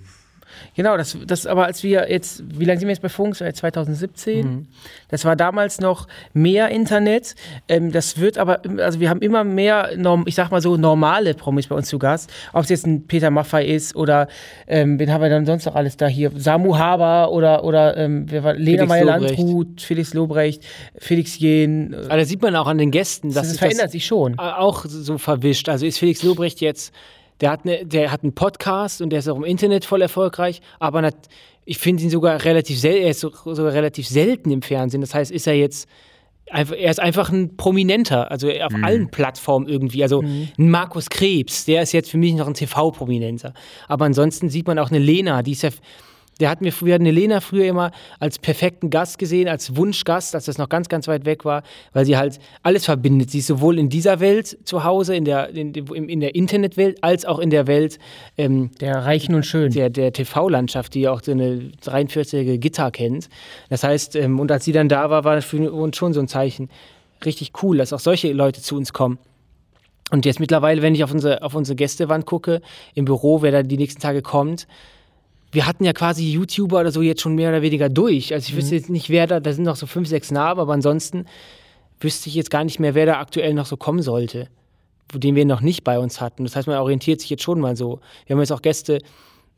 [0.75, 3.35] Genau, das, das aber als wir jetzt, wie lange sind wir jetzt bei Funk?
[3.35, 4.67] Seit 2017.
[5.09, 7.35] Das war damals noch mehr Internet.
[7.67, 9.89] Ähm, das wird aber, also wir haben immer mehr,
[10.25, 12.31] ich sag mal so, normale Promis bei uns zu Gast.
[12.53, 14.27] Ob es jetzt ein Peter Maffay ist oder,
[14.67, 16.31] ähm, wen haben wir dann sonst noch alles da hier?
[16.35, 20.63] Samu Haber oder, oder ähm, wer war, Lena Felix Meyer-Landrut, Felix Lobrecht,
[20.97, 21.93] Felix Jähn.
[22.05, 24.37] Aber da sieht man auch an den Gästen, dass Das, es verändert sich schon.
[24.39, 25.69] auch so verwischt.
[25.69, 26.93] Also ist Felix Lobrecht jetzt,
[27.43, 30.61] der hat, eine, der hat einen Podcast und der ist auch im Internet voll erfolgreich,
[30.79, 31.15] aber nat,
[31.65, 35.01] ich finde ihn sogar relativ selten, er ist so- sogar relativ selten im Fernsehen.
[35.01, 35.87] Das heißt, ist er jetzt
[36.49, 40.03] einfach, er ist einfach ein Prominenter, also auf allen Plattformen irgendwie.
[40.03, 43.53] Also ein Markus Krebs, der ist jetzt für mich noch ein TV-Prominenter.
[43.89, 45.69] Aber ansonsten sieht man auch eine Lena, die ist ja
[46.39, 50.45] der hat mir früher eine Lena früher immer als perfekten Gast gesehen, als Wunschgast, als
[50.45, 53.31] das noch ganz, ganz weit weg war, weil sie halt alles verbindet.
[53.31, 57.25] Sie ist sowohl in dieser Welt zu Hause, in der, in, in der Internetwelt, als
[57.25, 57.99] auch in der Welt
[58.37, 59.71] ähm, Der Reichen und Schön.
[59.71, 63.29] der, der TV-Landschaft, die ja auch so eine 43-jährige Gitter kennt.
[63.69, 66.19] Das heißt, ähm, und als sie dann da war, war das für uns schon so
[66.19, 66.69] ein Zeichen.
[67.23, 69.17] Richtig cool, dass auch solche Leute zu uns kommen.
[70.11, 72.61] Und jetzt mittlerweile, wenn ich auf unsere, auf unsere Gästewand gucke,
[72.93, 74.67] im Büro, wer da die nächsten Tage kommt,
[75.53, 78.33] wir hatten ja quasi YouTuber oder so jetzt schon mehr oder weniger durch.
[78.33, 80.73] Also ich wüsste jetzt nicht, wer da, da sind noch so fünf, sechs Namen, aber
[80.73, 81.25] ansonsten
[81.99, 84.49] wüsste ich jetzt gar nicht mehr, wer da aktuell noch so kommen sollte,
[85.13, 86.43] den wir noch nicht bei uns hatten.
[86.43, 87.99] Das heißt, man orientiert sich jetzt schon mal so.
[88.25, 88.99] Wir haben jetzt auch Gäste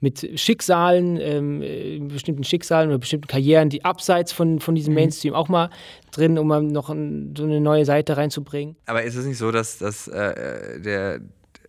[0.01, 5.33] mit Schicksalen, ähm, äh, bestimmten Schicksalen oder bestimmten Karrieren, die abseits von, von diesem Mainstream
[5.33, 5.69] auch mal
[6.11, 8.75] drin, um mal noch ein, so eine neue Seite reinzubringen.
[8.85, 11.21] Aber ist es nicht so, dass, dass äh, der,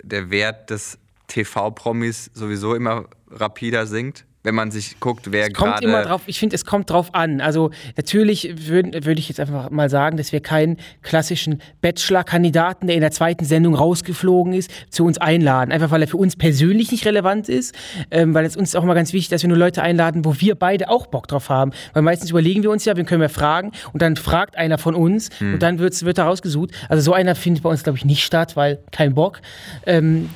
[0.03, 4.27] der Wert des TV-Promis sowieso immer rapider sinkt?
[4.47, 6.09] Wenn man sich guckt, wer kommt immer gerade.
[6.09, 7.41] drauf, ich finde, es kommt drauf an.
[7.41, 12.95] Also natürlich würde würd ich jetzt einfach mal sagen, dass wir keinen klassischen Bachelor-Kandidaten, der
[12.95, 15.73] in der zweiten Sendung rausgeflogen ist, zu uns einladen.
[15.73, 17.75] Einfach weil er für uns persönlich nicht relevant ist,
[18.13, 20.55] ähm, weil es uns auch mal ganz wichtig, dass wir nur Leute einladen, wo wir
[20.55, 21.73] beide auch Bock drauf haben.
[21.93, 24.95] Weil meistens überlegen wir uns ja, wen können wir fragen und dann fragt einer von
[24.95, 26.71] uns und dann wird's, wird er rausgesucht.
[26.89, 29.41] Also so einer findet bei uns, glaube ich, nicht statt, weil kein Bock.
[29.87, 30.31] Ähm,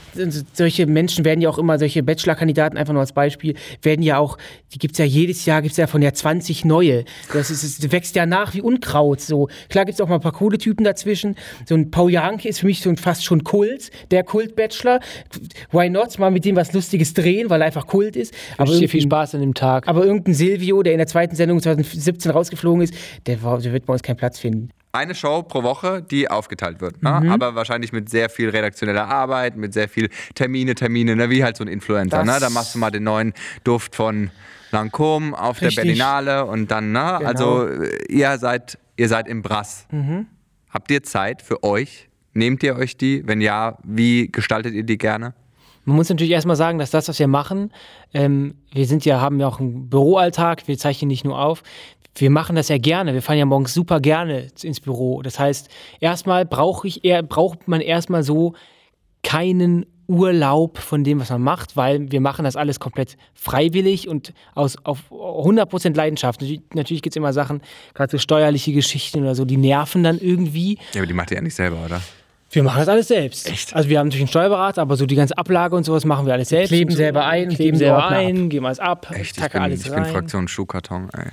[0.52, 4.38] solche Menschen werden ja auch immer, solche Bachelor-Kandidaten, einfach nur als Beispiel, werden ja auch,
[4.72, 7.04] die gibt es ja jedes Jahr, gibt es ja von der 20 neue.
[7.32, 9.20] Das, ist, es wächst ja nach wie Unkraut.
[9.20, 9.48] So.
[9.68, 11.36] Klar gibt es auch mal ein paar coole Typen dazwischen.
[11.68, 15.00] So ein Paul Janke ist für mich so ein fast schon Kult, der Kult-Bachelor.
[15.70, 16.18] Why not?
[16.18, 18.34] Mal mit dem was Lustiges drehen, weil er einfach Kult ist.
[18.56, 19.88] Aber dir viel Spaß an dem Tag.
[19.88, 22.94] aber irgendein Silvio, der in der zweiten Sendung 2017 rausgeflogen ist,
[23.26, 24.70] der, der wird bei uns keinen Platz finden.
[24.92, 27.02] Eine Show pro Woche, die aufgeteilt wird.
[27.02, 27.20] Ne?
[27.22, 27.30] Mhm.
[27.30, 31.30] Aber wahrscheinlich mit sehr viel redaktioneller Arbeit, mit sehr viel Termine, Termine, ne?
[31.30, 32.24] wie halt so ein Influencer.
[32.24, 32.38] Ne?
[32.40, 34.30] Da machst du mal den neuen Duft von
[34.72, 35.76] Lancôme auf Richtig.
[35.76, 37.16] der Berlinale und dann, ne?
[37.18, 37.28] Genau.
[37.28, 37.68] Also
[38.08, 39.86] ihr seid, ihr seid im Brass.
[39.90, 40.26] Mhm.
[40.70, 42.08] Habt ihr Zeit für euch?
[42.32, 43.26] Nehmt ihr euch die?
[43.26, 45.34] Wenn ja, wie gestaltet ihr die gerne?
[45.84, 47.72] Man muss natürlich erstmal sagen, dass das, was wir machen,
[48.12, 51.62] ähm, wir sind ja, haben ja auch einen Büroalltag, wir zeichnen nicht nur auf.
[52.14, 53.14] Wir machen das ja gerne.
[53.14, 55.22] Wir fahren ja morgens super gerne ins Büro.
[55.22, 55.68] Das heißt,
[56.00, 58.54] erstmal brauche ich eher, braucht man erstmal so
[59.22, 64.32] keinen Urlaub von dem, was man macht, weil wir machen das alles komplett freiwillig und
[64.56, 66.40] aus, auf 100% Leidenschaft.
[66.40, 67.62] Natürlich, natürlich gibt es immer Sachen,
[67.94, 70.78] gerade so steuerliche Geschichten oder so, die nerven dann irgendwie.
[70.94, 72.00] Ja, aber die macht ihr ja nicht selber, oder?
[72.50, 73.48] Wir machen das alles selbst.
[73.48, 73.76] Echt?
[73.76, 76.32] Also wir haben natürlich einen Steuerberater, aber so die ganze Ablage und sowas machen wir
[76.32, 76.70] alles selbst.
[76.70, 78.10] kleben selber ein kleben selber ab.
[78.10, 80.12] ein, geben alles ab, Echt, ich bin, alles ich bin rein.
[80.12, 81.28] Fraktion Schuhkarton, ey.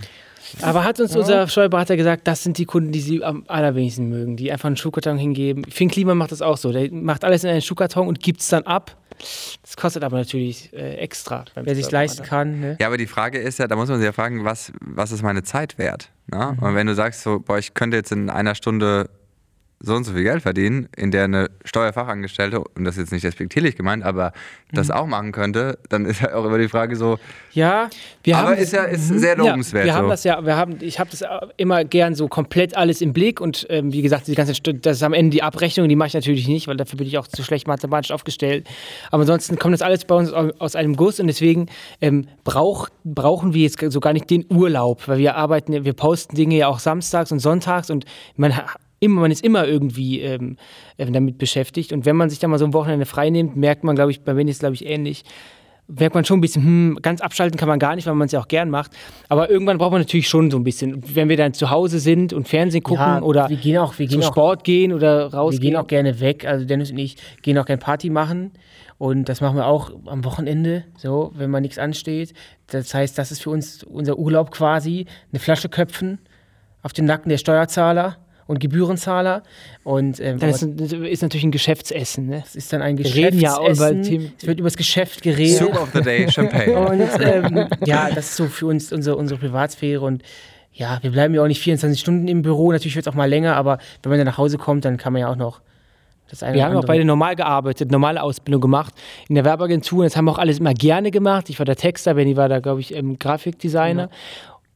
[0.62, 4.38] Aber hat uns unser Steuerberater gesagt, das sind die Kunden, die sie am allerwenigsten mögen,
[4.38, 5.66] die einfach einen Schuhkarton hingeben.
[5.66, 6.72] Finn Kliman macht das auch so.
[6.72, 8.96] Der macht alles in einen Schuhkarton und gibt es dann ab.
[9.62, 11.46] Das kostet aber natürlich äh, extra.
[11.56, 12.60] Wer sich leisten kann.
[12.60, 12.78] Ne?
[12.80, 15.24] Ja, aber die Frage ist ja, da muss man sich ja fragen, was, was ist
[15.24, 16.10] meine Zeit wert?
[16.28, 16.56] Ne?
[16.58, 16.64] Mhm.
[16.64, 19.10] Und wenn du sagst, so, boah, ich könnte jetzt in einer Stunde
[19.80, 23.26] so und so viel Geld verdienen, in der eine Steuerfachangestellte, und das ist jetzt nicht
[23.26, 24.32] respektierlich gemeint, aber
[24.74, 24.94] das Mhm.
[24.94, 27.20] auch machen könnte, dann ist ja auch immer die Frage so,
[27.54, 27.90] Ja,
[28.24, 29.86] Wir aber haben ist ja ist sehr lobenswert.
[29.86, 30.10] Ja, wir haben so.
[30.12, 31.24] das ja, wir haben, ich habe das
[31.58, 35.04] immer gern so komplett alles im Blick und ähm, wie gesagt, die ganze das ist
[35.04, 37.44] am Ende die Abrechnung, die mache ich natürlich nicht, weil dafür bin ich auch zu
[37.44, 38.68] schlecht mathematisch aufgestellt.
[39.12, 41.68] Aber ansonsten kommt das alles bei uns au- aus einem Guss und deswegen
[42.02, 46.36] ähm, brauch, brauchen wir jetzt so gar nicht den Urlaub, weil wir arbeiten, wir posten
[46.36, 48.54] Dinge ja auch samstags und sonntags und man
[49.00, 50.58] Immer, man ist immer irgendwie ähm,
[50.98, 51.94] ähm, damit beschäftigt.
[51.94, 54.22] Und wenn man sich dann mal so ein Wochenende frei nimmt, merkt man, glaube ich,
[54.22, 55.24] bei Benny ist glaube ich ähnlich,
[55.88, 58.32] merkt man schon ein bisschen, hm, ganz abschalten kann man gar nicht, weil man es
[58.32, 58.92] ja auch gern macht.
[59.30, 61.02] Aber irgendwann braucht man natürlich schon so ein bisschen.
[61.16, 64.10] Wenn wir dann zu Hause sind und Fernsehen gucken Ja, oder wir gehen auch- wir
[64.10, 65.62] zum gehen auch- Sport gehen oder wir rausgehen.
[65.62, 66.46] gehen auch gerne weg.
[66.46, 68.52] Also Dennis und ich gehen auch gerne Party machen.
[68.98, 72.34] Und das machen wir auch am Wochenende, so, wenn mal nichts ansteht.
[72.66, 75.06] Das heißt, das ist für uns unser Urlaub quasi.
[75.32, 76.18] Eine Flasche köpfen
[76.82, 79.44] auf den Nacken der Steuerzahler und Gebührenzahler.
[79.84, 82.28] Und ähm, aber ist, ist natürlich ein Geschäftsessen.
[82.28, 82.44] Ne?
[82.46, 84.04] es ist dann ein wir reden ja über Geschäftsessen.
[84.04, 85.58] Themen- es wird über das Geschäft geredet.
[85.60, 86.78] Soup of the Day, Champagne.
[86.88, 90.24] Und ähm, ja, das ist so für uns unsere, unsere Privatsphäre und
[90.74, 93.28] ja, wir bleiben ja auch nicht 24 Stunden im Büro, natürlich wird es auch mal
[93.28, 95.62] länger, aber wenn man dann nach Hause kommt, dann kann man ja auch noch
[96.30, 98.94] das eine Wir haben auch beide normal gearbeitet, normale Ausbildung gemacht
[99.30, 100.04] in der Werbeagentur.
[100.04, 101.50] Das haben wir auch alles immer gerne gemacht.
[101.50, 104.10] Ich war der Texter, Benny war da, glaube ich, ähm, Grafikdesigner.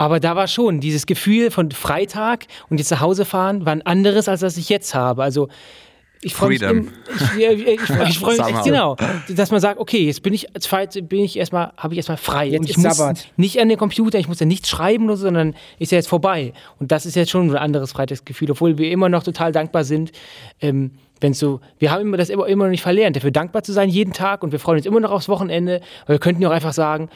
[0.01, 3.83] Aber da war schon dieses Gefühl von Freitag und jetzt nach Hause fahren, war ein
[3.83, 5.21] anderes, als das ich jetzt habe.
[5.21, 5.47] Also
[6.23, 6.77] ich freue mich, Freedom.
[6.77, 6.91] im-
[7.37, 8.95] ich, ich, ich, ich freue mich echt genau,
[9.29, 12.47] dass man sagt, okay, jetzt bin ich, Freitag bin ich erstmal, habe ich erstmal frei.
[12.47, 13.27] Jetzt und ich ist muss Sabbat.
[13.37, 16.07] nicht an den Computer, ich muss ja nichts schreiben oder so, sondern ist ja jetzt
[16.09, 16.53] vorbei.
[16.79, 20.11] Und das ist jetzt schon ein anderes Freitagsgefühl, obwohl wir immer noch total dankbar sind,
[20.61, 23.71] ähm, wenn so, wir haben immer das immer, immer noch nicht verlernt, dafür dankbar zu
[23.71, 26.49] sein jeden Tag und wir freuen uns immer noch aufs Wochenende, weil wir könnten ja
[26.49, 27.09] auch einfach sagen,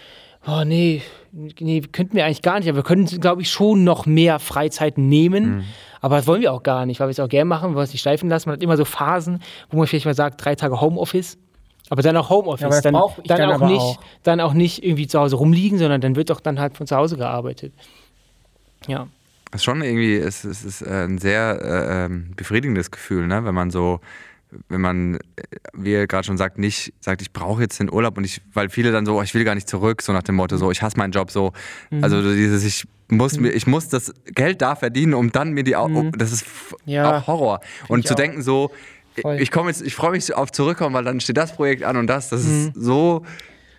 [0.47, 1.01] oh nee,
[1.59, 4.97] nee, könnten wir eigentlich gar nicht, aber wir können, glaube ich, schon noch mehr Freizeit
[4.97, 5.65] nehmen.
[6.01, 7.83] Aber das wollen wir auch gar nicht, weil wir es auch gerne machen, weil wir
[7.83, 8.49] es nicht schleifen lassen.
[8.49, 11.37] Man hat immer so Phasen, wo man vielleicht mal sagt, drei Tage Homeoffice.
[11.89, 12.75] Aber dann auch Homeoffice.
[12.75, 13.99] Ja, dann, ich dann, dann auch nicht, auch.
[14.23, 16.95] dann auch nicht irgendwie zu Hause rumliegen, sondern dann wird doch dann halt von zu
[16.95, 17.73] Hause gearbeitet.
[18.87, 19.07] Ja.
[19.51, 23.45] Das ist schon irgendwie, es, es ist äh, ein sehr äh, ähm, befriedigendes Gefühl, ne?
[23.45, 23.99] wenn man so,
[24.69, 25.19] wenn man,
[25.73, 28.69] wie ihr gerade schon sagt, nicht sagt, ich brauche jetzt den Urlaub und ich, weil
[28.69, 30.81] viele dann so, oh, ich will gar nicht zurück, so nach dem Motto, so, ich
[30.81, 31.51] hasse meinen Job, so,
[31.91, 32.03] Mhm.
[32.03, 35.75] also dieses, ich muss mir, ich muss das Geld da verdienen, um dann mir die,
[35.75, 36.45] um, das ist
[36.85, 36.91] Mhm.
[36.93, 37.17] Ja.
[37.19, 37.59] auch Horror.
[37.87, 38.17] Und ich zu auch.
[38.17, 38.71] denken so,
[39.21, 39.39] Voll.
[39.41, 42.07] ich komme jetzt, ich freue mich auf zurückkommen, weil dann steht das Projekt an und
[42.07, 42.67] das, das Mhm.
[42.67, 43.23] ist so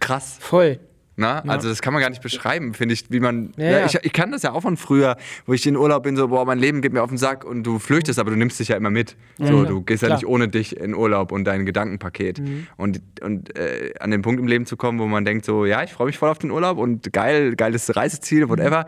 [0.01, 0.37] krass.
[0.41, 0.79] Voll.
[1.17, 1.49] Ne?
[1.49, 3.55] Also das kann man gar nicht beschreiben, finde ich, wie man.
[3.57, 3.87] Ja, Ja, ja.
[3.87, 6.45] Ich, ich kann das ja auch von früher, wo ich in Urlaub bin, so, boah,
[6.45, 8.77] mein Leben geht mir auf den Sack und du flüchtest, aber du nimmst dich ja
[8.77, 9.17] immer mit.
[9.39, 10.19] so, du gehst ja Klar.
[10.19, 12.43] nicht ohne dich in Urlaub und dein Gedankenpaket.
[12.77, 15.83] Und, und äh, an den Punkt im Leben zu kommen, wo man denkt, so, ja,
[15.83, 18.87] ich freue mich voll auf den Urlaub und geil, geiles Reiseziel, whatever.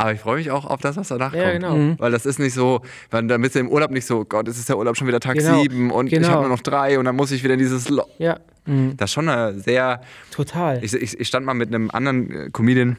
[0.00, 1.62] Aber ich freue mich auch auf das, was danach Ja, kommt.
[1.62, 1.94] genau.
[1.98, 4.58] Weil das ist nicht so, weil dann bist du im Urlaub nicht so, Gott, es
[4.58, 5.60] ist der Urlaub schon wieder Tag Genau.
[5.60, 6.28] sieben und ich Genau.
[6.28, 7.88] habe nur noch drei und dann muss ich wieder in dieses.
[7.90, 10.82] Lo Ja, das ist schon eine sehr total.
[10.82, 12.96] ich, ich, ich stand mal mit einem anderen äh, Comedian,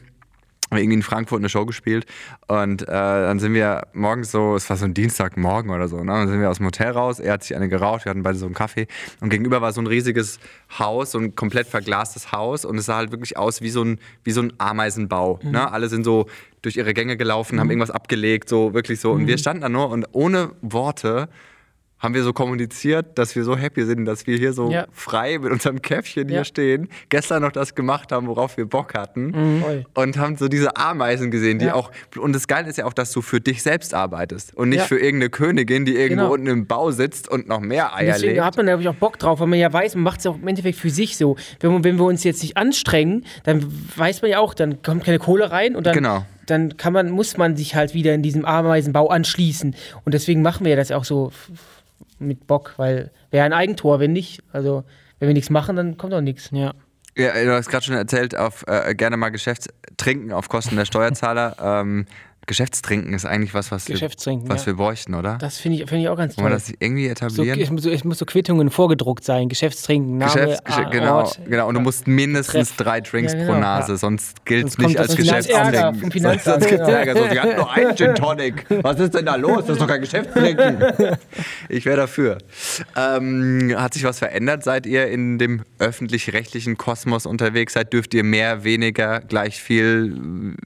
[0.72, 2.06] haben irgendwie in Frankfurt eine Show gespielt
[2.48, 6.12] und äh, dann sind wir morgens so, es war so ein Dienstagmorgen oder so, ne?
[6.12, 8.38] dann sind wir aus dem Hotel raus, er hat sich eine geraucht, wir hatten beide
[8.38, 8.86] so einen Kaffee
[9.20, 10.38] und gegenüber war so ein riesiges
[10.78, 13.98] Haus, so ein komplett verglastes Haus und es sah halt wirklich aus wie so ein,
[14.24, 15.38] wie so ein Ameisenbau.
[15.42, 15.70] Ne?
[15.70, 16.26] Alle sind so
[16.62, 19.90] durch ihre Gänge gelaufen, haben irgendwas abgelegt, so wirklich so und wir standen da nur
[19.90, 21.28] und ohne Worte
[22.02, 24.86] haben wir so kommuniziert, dass wir so happy sind, dass wir hier so Ja.
[24.92, 26.34] frei mit unserem Käffchen Ja.
[26.38, 29.84] hier stehen, gestern noch das gemacht haben, worauf wir Bock hatten Voll.
[29.94, 31.74] und haben so diese Ameisen gesehen, die Ja.
[31.74, 34.80] auch und das Geile ist ja auch, dass du für dich selbst arbeitest und nicht
[34.80, 34.84] Ja.
[34.86, 36.34] für irgendeine Königin, die irgendwo Genau.
[36.34, 38.44] unten im Bau sitzt und noch mehr Eier Deswegen legt.
[38.44, 40.36] hat man, glaube ich, auch Bock drauf, weil man ja weiß, man macht es auch
[40.36, 41.36] im Endeffekt für sich so.
[41.60, 43.64] Wenn, man, wenn wir uns jetzt nicht anstrengen, dann
[43.96, 46.26] weiß man ja auch, dann kommt keine Kohle rein und dann, Genau.
[46.46, 49.76] dann kann man, muss man sich halt wieder in diesem Ameisenbau anschließen.
[50.04, 51.30] Und deswegen machen wir das auch so
[52.22, 54.42] mit Bock, weil wäre ein Eigentor, wenn nicht.
[54.52, 54.84] Also,
[55.18, 56.50] wenn wir nichts machen, dann kommt auch nichts.
[56.52, 56.72] Ja.
[57.16, 61.56] Ja, du hast gerade schon erzählt, auf äh, gerne mal Geschäftstrinken auf Kosten der Steuerzahler.
[61.62, 62.06] ähm,
[62.46, 64.24] Geschäftstrinken ist eigentlich was, was, wir, was
[64.62, 64.66] ja.
[64.66, 65.38] wir bräuchten, oder?
[65.38, 66.58] Das finde ich, find ich auch ganz Wollen wir toll.
[66.58, 67.60] das irgendwie So, etablieren?
[67.60, 71.40] es, muss, es muss so Quittungen vorgedruckt sein, Geschäftstrinken, Name, Geschäfts, Geschä- ah, genau, Ort.
[71.48, 71.68] genau.
[71.68, 72.76] Und du musst mindestens Treff.
[72.78, 73.52] drei Drinks Ja, genau.
[73.52, 73.98] pro Nase, Ja.
[73.98, 76.10] sonst gilt es Sonst nicht als Geschäftstrinken.
[76.10, 76.98] Finanzamt, Sonst gibt's genau.
[76.98, 77.16] Ärger.
[77.16, 78.66] So, sie hatten nur einen Gin Tonic.
[78.82, 79.60] Was ist denn da los?
[79.66, 80.82] Das ist doch kein Geschäftstrinken.
[81.68, 82.38] Ich wäre dafür.
[82.96, 87.92] Ähm, hat sich was verändert, seit ihr in dem öffentlich-rechtlichen Kosmos unterwegs seid?
[87.92, 90.56] Dürft ihr mehr, weniger, gleich viel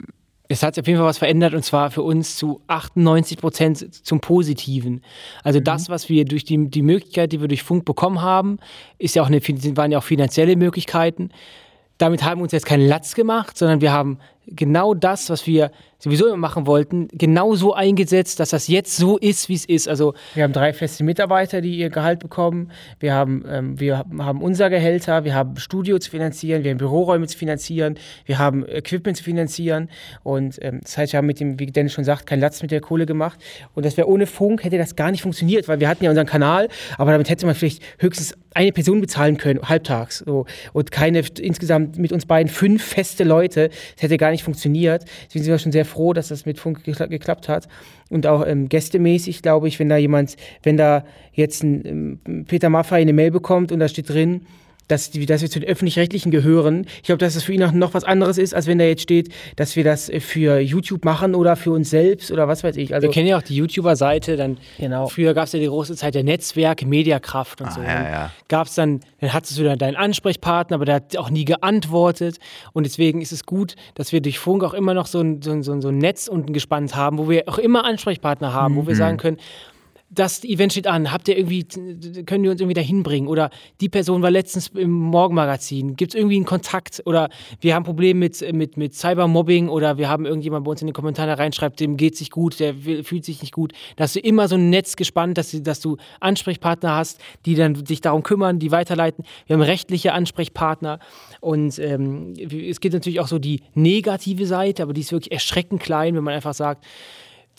[0.48, 4.04] es hat sich auf jeden Fall was verändert und zwar für uns zu 98 Prozent
[4.04, 5.02] zum Positiven.
[5.42, 8.58] Also das, was wir durch die, die Möglichkeit, die wir durch Funk bekommen haben,
[8.98, 11.30] ist ja auch eine, waren ja auch finanzielle Möglichkeiten.
[11.98, 15.70] Damit haben wir uns jetzt keinen Latz gemacht, sondern wir haben genau das, was wir
[15.98, 19.88] sowieso immer machen wollten, genau so eingesetzt, dass das jetzt so ist, wie es ist.
[19.88, 22.70] Also Wir haben drei feste Mitarbeiter, die ihr Gehalt bekommen.
[23.00, 27.26] Wir haben, ähm, wir haben unser Gehälter, wir haben Studio zu finanzieren, wir haben Büroräume
[27.26, 29.88] zu finanzieren, wir haben Equipment zu finanzieren.
[30.22, 32.70] Und ähm, das heißt, wir haben mit dem, wie Dennis schon sagt, keinen Latz mit
[32.70, 33.40] der Kohle gemacht.
[33.74, 36.26] Und das wäre ohne Funk, hätte das gar nicht funktioniert, weil wir hatten ja unseren
[36.26, 40.18] Kanal, aber damit hätte man vielleicht höchstens eine Person bezahlen können, halbtags.
[40.20, 40.46] So.
[40.72, 43.68] Und keine, insgesamt mit uns beiden fünf feste Leute.
[43.94, 45.04] Das hätte gar nicht funktioniert.
[45.26, 47.68] Deswegen sind wir schon sehr froh, dass das mit Funk gekla geklappt hat.
[48.10, 52.70] Und auch ähm, gästemäßig, glaube ich, wenn da jemand, wenn da jetzt ein ähm, Peter
[52.70, 54.42] Maffay eine Mail bekommt und da steht drin,
[54.88, 56.86] dass, die, dass wir zu den Öffentlich-Rechtlichen gehören.
[56.96, 59.02] Ich glaube, dass das für ihn auch noch was anderes ist, als wenn da jetzt
[59.02, 62.94] steht, dass wir das für YouTube machen oder für uns selbst oder was weiß ich.
[62.94, 65.06] Also wir kennen ja auch die YouTuber-Seite, dann Genau.
[65.08, 67.80] früher gab es ja die große Zeit der Netzwerke, Mediakraft und so.
[67.80, 68.30] Ah, ja, Dann ja.
[68.48, 72.38] Gab's dann, dann hattest du dann deinen Ansprechpartner, aber der hat auch nie geantwortet.
[72.72, 75.50] Und deswegen ist es gut, dass wir durch Funk auch immer noch so ein, so
[75.52, 78.76] ein, so ein, so ein Netz unten gespannt haben, wo wir auch immer Ansprechpartner haben,
[78.76, 79.38] wo wir sagen können,
[80.08, 81.64] das Event steht an, habt ihr irgendwie,
[82.24, 83.26] können die uns irgendwie dahin bringen?
[83.26, 87.02] Oder die Person war letztens im Morgenmagazin, gibt es irgendwie einen Kontakt?
[87.06, 87.28] Oder
[87.60, 90.94] wir haben Probleme mit, mit, mit Cybermobbing oder wir haben irgendjemand bei uns in den
[90.94, 93.72] Kommentaren reinschreibt, dem geht sich gut, der fühlt sich nicht gut.
[93.96, 97.56] Da hast du immer so ein Netz gespannt, dass, du- dass du Ansprechpartner hast, die
[97.56, 99.24] dann sich darum kümmern, die weiterleiten.
[99.46, 101.00] Wir haben rechtliche Ansprechpartner
[101.40, 105.82] und ähm, es gibt natürlich auch so die negative Seite, aber die ist wirklich erschreckend
[105.82, 106.84] klein, wenn man einfach sagt,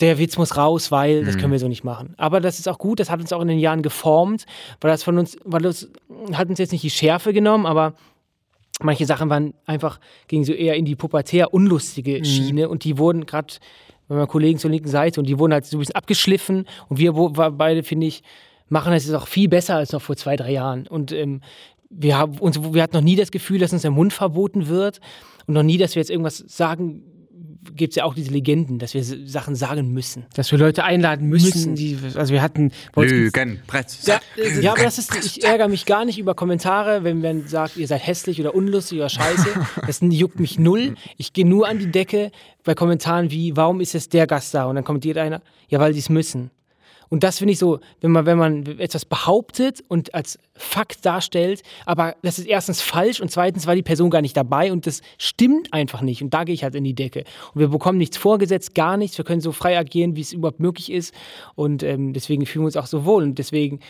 [0.00, 2.14] der Witz muss raus, weil das können wir so nicht machen.
[2.18, 4.46] Aber das ist auch gut, das hat uns auch in den Jahren geformt,
[4.80, 5.88] weil das von uns, weil das
[6.32, 7.94] hat uns jetzt nicht die Schärfe genommen, aber
[8.80, 13.26] manche Sachen waren einfach, gingen so eher in die pubertär unlustige Schiene und die wurden
[13.26, 13.54] gerade
[14.06, 16.98] bei meinen Kollegen zur linken Seite und die wurden halt so ein bisschen abgeschliffen und
[16.98, 18.22] wir beide, finde ich,
[18.68, 20.86] machen das jetzt auch viel besser als noch vor zwei, drei Jahren.
[20.86, 21.40] Und ähm,
[21.90, 25.00] wir, haben uns, wir hatten noch nie das Gefühl, dass uns der Mund verboten wird
[25.46, 27.02] und noch nie, dass wir jetzt irgendwas sagen.
[27.74, 30.26] Gibt es ja auch diese Legenden, dass wir Sachen sagen müssen.
[30.34, 31.46] dass wir Leute einladen müssen.
[31.46, 31.74] Müssen.
[31.74, 34.10] Die, also wir hatten gibt's- Lügenpresse.
[34.10, 34.20] Ja,
[34.60, 37.86] ja, aber das ist, ich ärgere mich gar nicht über Kommentare, wenn man sagt, ihr
[37.88, 39.46] seid hässlich oder unlustig oder scheiße.
[39.86, 40.94] Das juckt mich null.
[41.16, 42.30] Ich gehe nur an die Decke
[42.64, 44.66] bei Kommentaren wie, warum ist jetzt der Gast da?
[44.66, 46.50] Und dann kommentiert einer, ja, weil die es müssen.
[47.10, 51.62] Und das finde ich so, wenn man, wenn man etwas behauptet und als Fakt darstellt,
[51.86, 55.00] aber das ist erstens falsch und zweitens war die Person gar nicht dabei und das
[55.16, 56.22] stimmt einfach nicht.
[56.22, 57.24] Und da gehe ich halt in die Decke.
[57.54, 59.16] Und wir bekommen nichts vorgesetzt, gar nichts.
[59.16, 61.14] Wir können so frei agieren, wie es überhaupt möglich ist.
[61.54, 63.22] Und ähm, deswegen fühlen wir uns auch so wohl.
[63.22, 63.80] Und deswegen,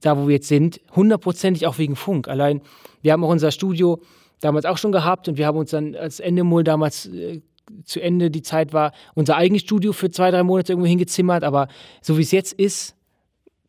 [0.00, 2.28] da wo wir jetzt sind, hundertprozentig auch wegen Funk.
[2.28, 2.60] Allein,
[3.02, 4.00] wir haben auch unser Studio
[4.40, 7.40] damals auch schon gehabt und wir haben uns dann als Endemol damals äh,
[7.84, 11.68] zu Ende die Zeit war, unser eigenes Studio für zwei, drei Monate irgendwo hingezimmert, aber
[12.00, 12.94] so wie es jetzt ist,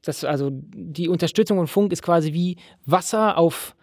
[0.04, 3.76] das, also die Unterstützung von Funk ist quasi wie Wasser auf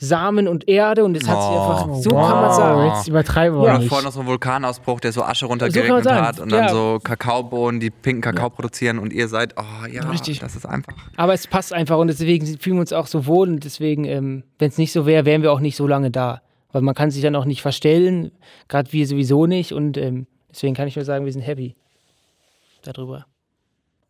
[0.00, 2.94] Samen und Erde und es hat sich Oh, einfach, so wow, kann man sagen.
[2.94, 3.88] Jetzt übertreiben wir nicht.
[3.88, 6.68] vorhin noch so ein Vulkanausbruch, der so Asche So runtergeregnet sagen, hat und dann ja.
[6.68, 10.38] so Kakaobohnen, die pinken Kakao produzieren und ihr seid, oh ja, Richtig.
[10.38, 10.94] das ist einfach.
[11.16, 14.44] Aber es passt einfach und deswegen fühlen wir uns auch so wohl und deswegen, ähm,
[14.60, 16.42] wenn es nicht so wäre, wären wir auch nicht so lange da.
[16.72, 18.30] Weil man kann sich dann auch nicht verstellen,
[18.68, 21.76] gerade wir sowieso nicht und ähm, deswegen kann ich nur sagen, wir sind happy
[22.82, 23.26] darüber.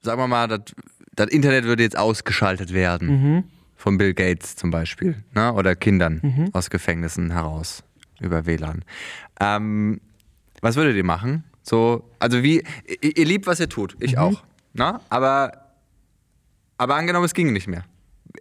[0.02, 3.08] Sagen wir mal, das, Internet würde jetzt ausgeschaltet werden.
[3.08, 3.44] Mhm.
[3.76, 5.22] Von Bill Gates zum Beispiel.
[5.34, 5.52] Ne?
[5.52, 7.84] Oder Kindern aus Gefängnissen heraus
[8.20, 8.84] über WLAN.
[9.40, 10.00] Ähm,
[10.60, 11.44] was würdet ihr machen?
[11.62, 12.64] So, also wie,
[13.00, 13.96] ihr, ihr liebt, was ihr tut.
[14.00, 14.18] Ich Mhm.
[14.18, 14.42] auch.
[14.72, 14.98] Ne?
[15.10, 15.52] Aber,
[16.76, 17.84] aber angenommen, es ginge nicht mehr.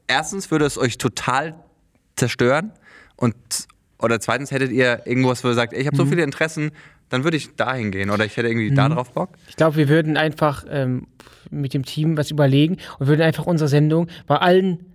[0.07, 1.53] Erstens würde es euch total
[2.15, 2.71] zerstören
[3.15, 3.35] und
[3.99, 6.09] oder zweitens hättet ihr irgendwas, wo ihr sagt, ey, ich habe so Mhm.
[6.09, 6.71] viele Interessen,
[7.09, 9.29] dann würde ich dahin gehen oder ich hätte irgendwie da drauf Bock.
[9.49, 11.07] Ich glaube, wir würden einfach ähm,
[11.49, 14.85] mit dem Team was überlegen und würden einfach unsere Sendung bei allen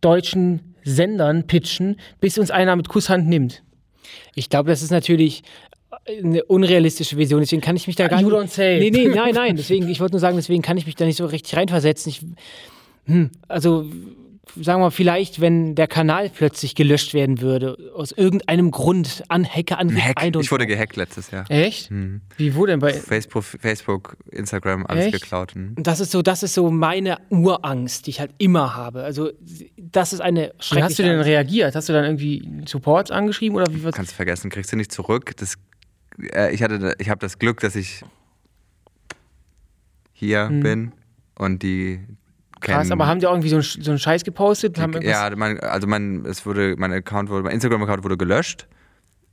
[0.00, 3.62] deutschen Sendern pitchen, bis uns einer mit Kusshand nimmt.
[4.34, 5.42] Ich glaube, das ist natürlich
[6.06, 8.36] eine unrealistische Vision, deswegen kann ich mich da gar You nicht.
[8.38, 8.78] don't say.
[8.78, 9.56] Nee, nee, nein, nein.
[9.58, 12.10] Deswegen, ich wollte nur sagen, deswegen kann ich mich da nicht so richtig reinversetzen.
[12.10, 12.22] Ich,
[13.06, 13.84] hm, also,
[14.56, 19.44] sagen wir mal, vielleicht, wenn der Kanal plötzlich gelöscht werden würde, aus irgendeinem Grund, an
[19.44, 20.22] Hackerangriff, Hack.
[20.22, 21.44] I don't Ich wurde gehackt letztes Jahr.
[21.50, 21.90] Echt?
[22.36, 22.80] Wie, wo denn?
[22.80, 25.20] Bei, Facebook, Facebook Instagram, alles Echt?
[25.20, 25.54] geklaut.
[25.54, 25.74] Hm.
[25.76, 29.02] Das ist so, das ist so meine Urangst, die ich halt immer habe.
[29.02, 29.30] Also,
[29.76, 31.26] das ist eine wie schreckliche hast du denn Angst.
[31.26, 31.74] reagiert?
[31.74, 33.84] Hast du dann irgendwie Support angeschrieben oder wie?
[33.84, 33.94] Was?
[33.94, 35.36] Kannst du vergessen, kriegst du nicht zurück.
[35.36, 35.56] Das,
[36.32, 38.02] äh, ich hatte, ich habe das Glück, dass ich
[40.12, 40.92] hier bin
[41.36, 42.00] und die
[42.60, 44.78] Krass, kennen- aber haben die auch irgendwie so einen, so einen Scheiß gepostet?
[45.02, 48.66] ja, mein, also mein, es wurde, mein Account wurde, mein Instagram-Account wurde gelöscht.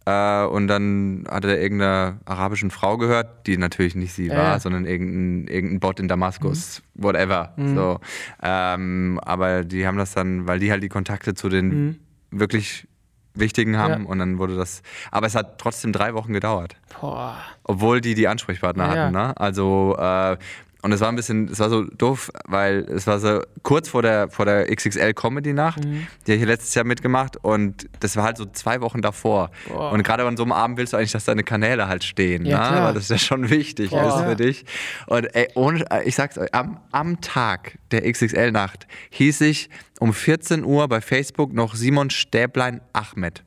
[0.08, 4.60] Äh, und dann hat er irgendeiner arabischen Frau gehört, die natürlich nicht sie Ja, war,
[4.60, 7.54] sondern irgendein, irgendein Bot in Damaskus, whatever.
[7.58, 8.00] So.
[8.44, 12.00] Ähm, aber die haben das dann, weil die halt die Kontakte zu den
[12.30, 12.88] wirklich
[13.34, 14.10] Wichtigen haben Ja.
[14.10, 14.82] und dann wurde das.
[15.12, 16.76] Aber es hat trotzdem drei Wochen gedauert.
[17.02, 17.36] Boah.
[17.64, 18.90] Obwohl die die Ansprechpartner ja.
[19.06, 19.36] hatten, ne?
[19.38, 20.38] Also, äh,
[20.86, 24.02] und es war ein bisschen, es war so doof, weil es war so kurz vor
[24.02, 26.08] der, vor der XXL Comedy Nacht, Mhm.
[26.26, 29.50] die habe ich letztes Jahr mitgemacht und das war halt so zwei Wochen davor.
[29.68, 29.92] Boah.
[29.92, 32.72] Und gerade an so einem Abend willst du eigentlich, dass deine Kanäle halt stehen, Ja,
[32.72, 32.84] ne?
[32.84, 34.08] weil das ja schon wichtig Boah.
[34.20, 34.66] ist für dich.
[35.08, 39.70] Und ey, ohne, ich sag's euch, am, am Tag der XXL Nacht hieß ich
[40.00, 43.44] um 14 Uhr bei Facebook noch Simon Stäblein Ahmed.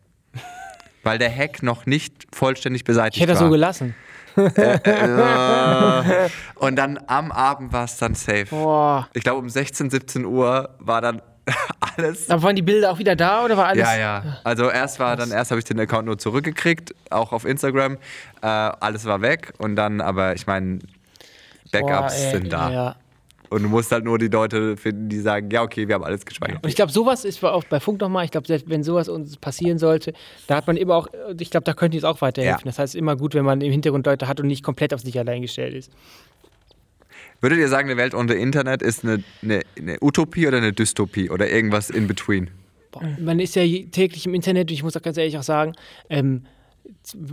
[1.05, 3.47] Weil der Hack noch nicht vollständig beseitigt Ich hätte das war.
[3.49, 3.95] so gelassen.
[4.39, 8.47] Äh, und dann am Abend war es dann safe.
[8.51, 9.09] Boah.
[9.15, 11.23] Ich glaube um 16, 17 Uhr war dann
[11.97, 12.31] alles.
[12.31, 13.83] Aber waren die Bilder auch wieder da oder war alles?
[13.83, 14.39] Ja, ja.
[14.45, 17.99] Also erst war dann, erst habe ich den Account nur zurückgekriegt, auch auf Instagram.
[18.43, 20.81] Äh, alles war weg und dann, aber ich meine,
[21.73, 22.71] Backups Boah, ey, sind da.
[22.71, 22.97] Ja.
[23.51, 26.27] Und du musst halt nur die Leute finden, die sagen, ja, okay, wir haben alles
[26.27, 26.63] gespeichert.
[26.63, 28.25] Und ich glaube, sowas ist auch bei Funk nochmal.
[28.25, 30.13] Ich glaube, selbst wenn sowas uns passieren sollte,
[30.47, 32.67] da hat man immer auch, ich glaube, da könnte es auch weiterhelfen.
[32.67, 32.71] Ja.
[32.71, 35.19] Das heißt, immer gut, wenn man im Hintergrund Leute hat und nicht komplett auf sich
[35.19, 35.91] allein gestellt ist.
[37.41, 41.31] Würdet ihr sagen, eine Welt ohne Internet ist eine, eine, eine Utopie oder eine Dystopie
[41.31, 42.51] oder irgendwas in between?
[42.91, 45.73] Boah, Man ist ja täglich im Internet und ich muss auch ganz ehrlich auch sagen,
[46.11, 46.43] ähm,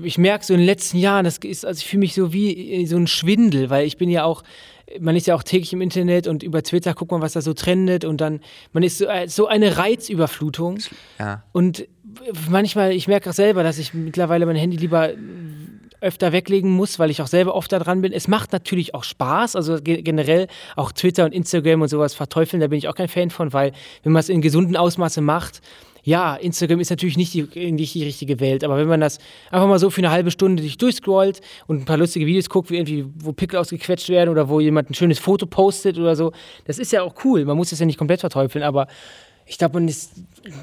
[0.03, 2.83] ich merke so in den letzten Jahren, das ist, also ich fühle mich so wie
[2.83, 4.43] äh, so ein Schwindel, weil ich bin ja auch,
[4.99, 7.53] man ist ja auch täglich im Internet und über Twitter guckt man, was da so
[7.53, 10.79] trendet und dann, man ist so, äh, so eine Reizüberflutung.
[11.19, 11.43] Ja.
[11.51, 11.87] Und
[12.49, 15.11] manchmal, ich merke auch selber, dass ich mittlerweile mein Handy lieber
[16.01, 18.13] öfter weglegen muss, weil ich auch selber oft da dran bin.
[18.13, 22.61] Es macht natürlich auch Spaß, also ge generell auch Twitter und Instagram und sowas verteufeln,
[22.61, 23.71] da bin ich auch kein Fan von, weil
[24.03, 25.61] wenn man es in gesunden Ausmaße macht,
[26.07, 29.17] ja, Instagram ist natürlich nicht die, nicht die richtige Welt, aber wenn man das
[29.49, 32.69] einfach mal so für eine halbe Stunde sich durchscrollt und ein paar lustige Videos guckt,
[32.69, 36.31] wie irgendwie, wo Pickel ausgequetscht werden oder wo jemand ein schönes Foto postet oder so,
[36.65, 37.43] das ist ja auch cool.
[37.43, 38.85] Man muss es ja nicht komplett verteufeln, aber
[39.47, 40.11] ich glaube, man ist,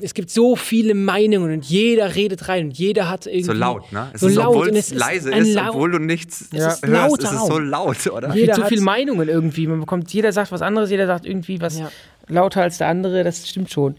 [0.00, 3.42] es gibt so viele Meinungen und jeder redet rein und jeder hat irgendwie.
[3.44, 4.10] So laut, ne?
[4.12, 5.98] Es so ist, laut obwohl und es es leise ist, ein ist, lau- obwohl du
[5.98, 8.30] nichts Es ist hörst, lauter ist es so laut, oder?
[8.32, 9.66] Viel Jeder zu hat- viele Meinungen irgendwie.
[9.68, 11.90] Man bekommt, jeder sagt was anderes, jeder sagt irgendwie was Ja.
[12.28, 13.94] lauter als der andere, das stimmt schon.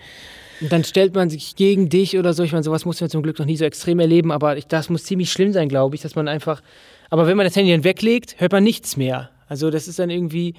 [0.64, 2.42] Und dann stellt man sich gegen dich oder so.
[2.42, 4.90] Ich meine, sowas muss man zum Glück noch nie so extrem erleben, aber ich, das
[4.90, 6.62] muss ziemlich schlimm sein, glaube ich, dass man einfach.
[7.10, 9.30] Aber wenn man das Handy dann weglegt, hört man nichts mehr.
[9.50, 10.54] Also das ist dann irgendwie.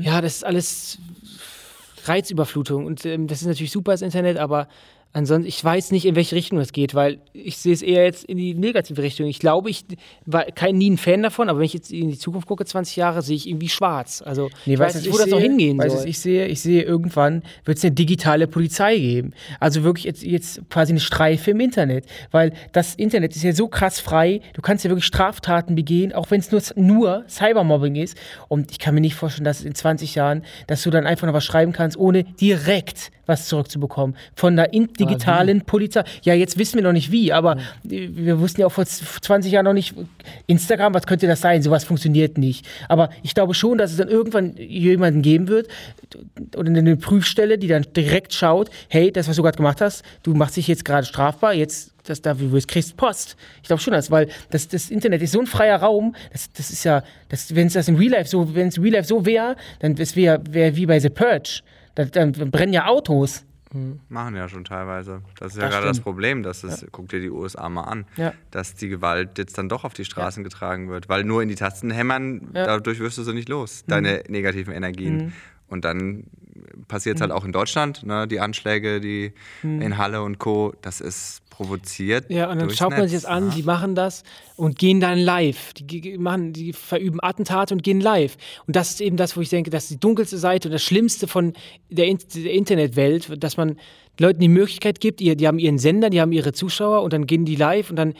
[0.00, 0.98] Ja, das ist alles
[2.06, 2.86] Reizüberflutung.
[2.86, 4.66] Und ähm, das ist natürlich super, das Internet, aber
[5.18, 8.24] ansonsten, ich weiß nicht, in welche Richtung das geht, weil ich sehe es eher jetzt
[8.24, 9.26] in die negative Richtung.
[9.26, 9.84] Ich glaube, ich
[10.24, 12.96] war kein, nie ein Fan davon, aber wenn ich jetzt in die Zukunft gucke, 20
[12.96, 14.22] Jahre, sehe ich irgendwie schwarz.
[14.24, 15.48] Also ich weiß nicht, wo das ich noch sehe?
[15.48, 15.98] hingehen weißt soll.
[15.98, 19.32] was ich sehe, ich sehe irgendwann wird es eine digitale Polizei geben.
[19.58, 23.66] Also wirklich jetzt, jetzt quasi eine Streife im Internet, weil das Internet ist ja so
[23.68, 24.40] krass frei.
[24.54, 28.16] Du kannst ja wirklich Straftaten begehen, auch wenn es nur, nur Cybermobbing ist.
[28.46, 31.34] Und ich kann mir nicht vorstellen, dass in 20 Jahren, dass du dann einfach noch
[31.34, 36.02] was schreiben kannst, ohne direkt was zurückzubekommen von der in digitalen Polizei.
[36.22, 39.66] Ja, jetzt wissen wir noch nicht wie, aber wir wussten ja auch vor 20 Jahren
[39.66, 39.94] noch nicht,
[40.46, 41.62] Instagram, was könnte das sein?
[41.62, 42.66] Sowas funktioniert nicht.
[42.88, 45.68] Aber ich glaube schon, dass es dann irgendwann jemanden geben wird
[46.56, 50.34] oder eine Prüfstelle, die dann direkt schaut, hey, das, was du gerade gemacht hast, du
[50.34, 53.36] machst dich jetzt gerade strafbar, jetzt das da, du kriegst Post.
[53.62, 56.70] Ich glaube schon, das, weil das, das Internet ist so ein freier Raum, das, das
[56.70, 57.02] ist ja,
[57.50, 60.16] wenn es das im Real Life so, wenn es Real Life so wäre, dann wäre
[60.16, 61.60] wär, wär wie bei The Purge.
[61.98, 63.44] Da, dann brennen ja Autos.
[64.08, 65.20] Machen ja schon teilweise.
[65.38, 66.04] Das ist ja Das gerade das stimmt.
[66.04, 68.32] Problem, dass es, guck dir die USA mal an, Ja.
[68.52, 71.08] dass die Gewalt jetzt dann doch auf die Straßen getragen wird.
[71.08, 72.62] Weil nur in die Tasten hämmern, Ja.
[72.62, 72.66] Mhm.
[72.66, 75.32] dadurch wirst du so nicht los, deine negativen Energien.
[75.66, 76.24] Und dann
[76.86, 79.32] passiert es halt auch in Deutschland, ne, die Anschläge, die
[79.62, 79.82] Mhm.
[79.82, 82.30] in Halle und Co., das ist provoziert.
[82.30, 83.52] Ja, und dann schaut man Netz, sich das an, ne?
[83.56, 84.22] die machen das
[84.54, 85.72] und gehen dann live.
[85.74, 88.36] Die, machen, die verüben Attentate und gehen live.
[88.68, 90.84] Und das ist eben das, wo ich denke, das ist die dunkelste Seite und das
[90.84, 91.54] Schlimmste von
[91.90, 93.76] der, In der Internetwelt, dass man
[94.20, 97.26] Leuten die Möglichkeit gibt, die, die haben ihren Sender, die haben ihre Zuschauer und dann
[97.26, 98.14] gehen die live und dann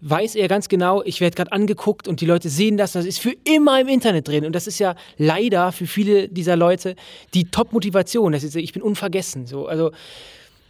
[0.00, 3.18] weiß er ganz genau, ich werde gerade angeguckt und die Leute sehen das, das ist
[3.18, 4.44] für immer im Internet drin.
[4.44, 6.94] Und das ist ja leider für viele dieser Leute
[7.32, 8.32] die Top-Motivation.
[8.32, 9.46] Das ist, ich bin unvergessen.
[9.46, 9.90] So, also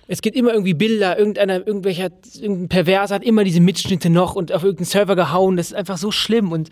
[0.07, 4.53] es gibt immer irgendwie Bilder, irgendeiner, irgendwelcher, irgendein Perverser hat immer diese Mitschnitte noch und
[4.53, 5.57] auf irgendeinen Server gehauen.
[5.57, 6.69] Das ist einfach so schlimm und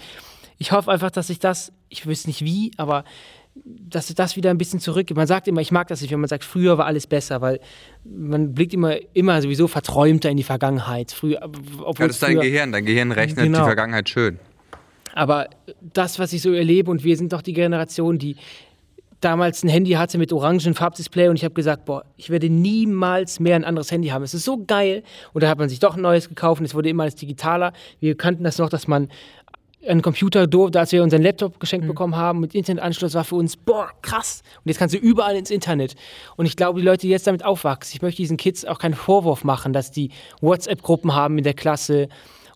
[0.59, 3.05] ich hoffe einfach, dass sich das, ich wüsste nicht wie, aber
[3.65, 5.17] dass das wieder ein bisschen zurückgeht.
[5.17, 7.61] Man sagt immer, ich mag das nicht, wenn man sagt, früher war alles besser, weil
[8.05, 11.13] man blickt immer, immer sowieso verträumter in die Vergangenheit.
[11.13, 12.73] Früher, obwohl Ja, das ist dein Gehirn.
[12.73, 13.59] Dein Gehirn rechnet Genau.
[13.59, 14.39] die Vergangenheit schön.
[15.15, 15.49] aber
[15.81, 18.37] das, was ich so erlebe, und wir sind doch die Generation, die
[19.25, 23.41] damals ein Handy hatte mit orangen Farbdisplay und ich habe gesagt, boah, ich werde niemals
[23.41, 24.23] mehr ein anderes Handy haben.
[24.23, 25.03] Es ist so geil.
[25.33, 27.73] Und da hat man sich doch ein neues gekauft und es wurde immer alles digitaler.
[28.01, 29.09] Wir kannten das noch, dass man
[29.87, 33.57] einen Computer durfte, als wir unseren Laptop geschenkt bekommen haben mit Internetanschluss, war für uns,
[33.57, 34.43] boah, krass.
[34.59, 35.95] Und jetzt kannst du überall ins Internet.
[36.37, 38.95] Und ich glaube, die Leute, die jetzt damit aufwachsen, ich möchte diesen Kids auch keinen
[38.95, 40.11] Vorwurf machen, dass die
[40.41, 42.09] WhatsApp-Gruppen haben in der Klasse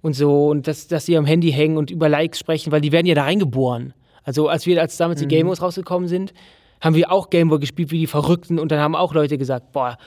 [0.03, 2.93] und so und dass, dass sie am Handy hängen und über Likes sprechen, weil die
[2.93, 3.93] werden ja da reingeboren.
[4.23, 6.33] Also als wir, als damals die Gameboys rausgekommen sind,
[6.81, 9.99] haben wir auch Gameboy gespielt wie die Verrückten und dann haben auch Leute gesagt, boah,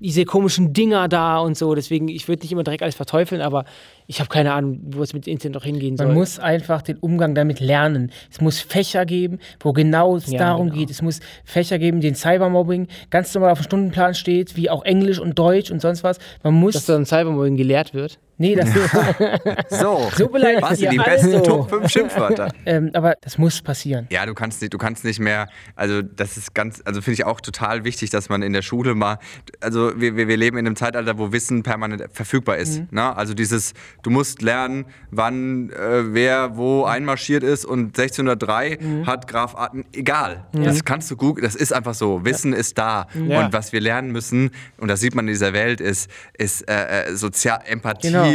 [0.00, 1.74] diese komischen Dinger da und so.
[1.74, 3.64] Deswegen, ich würde nicht immer direkt alles verteufeln, aber
[4.06, 6.06] ich habe keine Ahnung, wo es mit Internet noch hingehen soll.
[6.06, 8.10] Man muss einfach den Umgang damit lernen.
[8.30, 10.78] Es muss Fächer geben, wo genau es Ja, darum genau.
[10.78, 10.90] geht.
[10.90, 15.18] Es muss Fächer geben, den Cybermobbing ganz normal auf dem Stundenplan steht, wie auch Englisch
[15.18, 16.18] und Deutsch und sonst was.
[16.42, 16.74] Man muss.
[16.74, 18.18] dass dann Cybermobbing gelehrt wird.
[18.38, 18.68] nee, das
[19.70, 21.40] So, So beleidigt was sind die besten also.
[21.40, 22.48] Top 5 Schimpfwörter?
[22.66, 24.06] ähm, aber das muss passieren.
[24.10, 27.24] Ja, du kannst nicht, du kannst nicht mehr, also das ist ganz, also finde ich
[27.24, 29.18] auch total wichtig, dass man in der Schule mal,
[29.60, 32.80] also wir, wir, wir leben in einem Zeitalter, wo Wissen permanent verfügbar ist.
[32.80, 32.88] Mhm.
[32.90, 33.16] Ne?
[33.16, 33.72] Also dieses,
[34.06, 39.06] du musst lernen, wann äh, wer wo einmarschiert ist und 1603 Mhm.
[39.06, 40.46] hat Graf Atten, egal.
[40.52, 42.24] Das kannst du googeln, das ist einfach so.
[42.24, 43.08] Wissen ist da.
[43.26, 43.40] Ja.
[43.44, 47.06] Und was wir lernen müssen, und das sieht man in dieser Welt, ist, ist äh,
[47.08, 48.08] äh, Sozial Empathie.
[48.08, 48.32] Genau.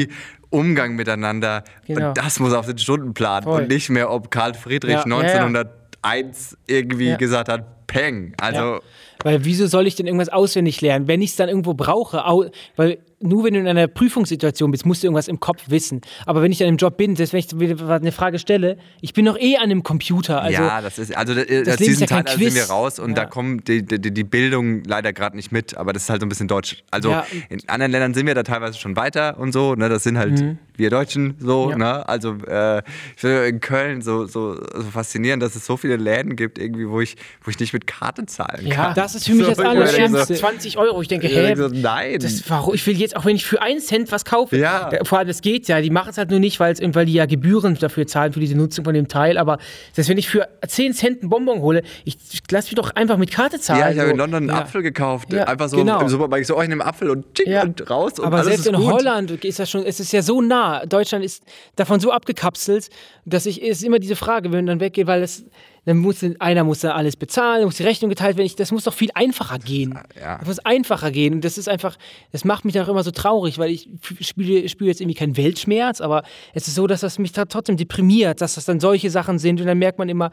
[0.49, 1.63] Umgang miteinander.
[1.87, 2.09] Genau.
[2.09, 3.61] Und das muss auf den Stundenplan Voll.
[3.61, 5.03] und nicht mehr, ob Karl Friedrich Ja.
[5.05, 7.15] 1901 irgendwie Ja.
[7.17, 8.33] gesagt hat, Peng.
[8.39, 8.79] Also, Ja.
[9.23, 12.25] Weil wieso soll ich denn irgendwas auswendig lernen, wenn ich es dann irgendwo brauche?
[12.25, 12.45] Au
[12.75, 16.01] weil nur wenn du in einer Prüfungssituation bist, musst du irgendwas im Kopf wissen.
[16.25, 19.25] Aber wenn ich dann im Job bin, selbst wenn ich eine Frage stelle, ich bin
[19.25, 20.41] noch eh an einem Computer.
[20.41, 22.99] Also, ja, das ist, also das, aus Leben ist diesem ja Zeitalter sind wir raus
[22.99, 23.27] und da Ja.
[23.27, 26.29] kommt die, die, die Bildung leider gerade nicht mit, aber das ist halt so ein
[26.29, 26.83] bisschen deutsch.
[26.91, 27.25] Also Ja.
[27.49, 30.39] in anderen Ländern sind wir da teilweise schon weiter und so, ne, das sind halt
[30.81, 31.69] wir Deutschen so.
[31.71, 31.77] Ja.
[31.77, 35.95] ne, also äh, ich finde in Köln so, so, so faszinierend, dass es so viele
[35.95, 38.93] Läden gibt irgendwie, wo ich, wo ich nicht mit Karte zahlen Ja, kann.
[38.95, 40.33] das ist für mich das ich mir denke Allerschlimmste.
[40.35, 41.01] 20 Euro.
[41.01, 41.41] Ich denke, hä?
[41.53, 42.17] denke so, nein.
[42.19, 42.73] Das, warum?
[42.73, 44.89] Ich will jetzt, auch wenn ich für einen Cent was kaufe, Ja.
[44.89, 46.73] da- vor allem das geht ja, die machen es halt nur nicht, weil,
[47.05, 49.59] die ja Gebühren dafür zahlen, für diese Nutzung von dem Teil, aber
[49.95, 53.17] das, wenn ich für 10 Cent einen Bonbon hole, ich, ich lass mich doch einfach
[53.17, 53.79] mit Karte zahlen.
[53.81, 54.21] Ja, ich habe in so.
[54.21, 54.61] London einen Ja.
[54.63, 55.31] Apfel gekauft.
[55.33, 56.01] Ja, einfach so genau.
[56.01, 56.41] im Supermarkt.
[56.41, 57.63] Ich so, oh, ich nehme Apfel und, tschick Ja.
[57.63, 58.17] und raus.
[58.19, 58.85] Und Aber selbst in gut.
[58.91, 60.70] Holland ist das schon, es ist ja so nah.
[60.79, 61.43] Deutschland ist
[61.75, 62.89] davon so abgekapselt,
[63.25, 65.45] dass ich, es ist immer diese Frage, wenn man dann weggeht, weil es,
[65.85, 68.45] dann muss einer muss dann alles bezahlen, muss die Rechnung geteilt werden.
[68.45, 69.97] Ich, das muss doch viel einfacher gehen.
[70.19, 70.37] Ja.
[70.37, 71.35] Das muss einfacher gehen.
[71.35, 71.97] Und das ist einfach,
[72.31, 75.99] das macht mich auch immer so traurig, weil ich spiele, spüre jetzt irgendwie keinen Weltschmerz,
[75.99, 79.39] aber es ist so, dass das mich da trotzdem deprimiert, dass das dann solche Sachen
[79.39, 79.59] sind.
[79.59, 80.29] Und dann merkt man immer,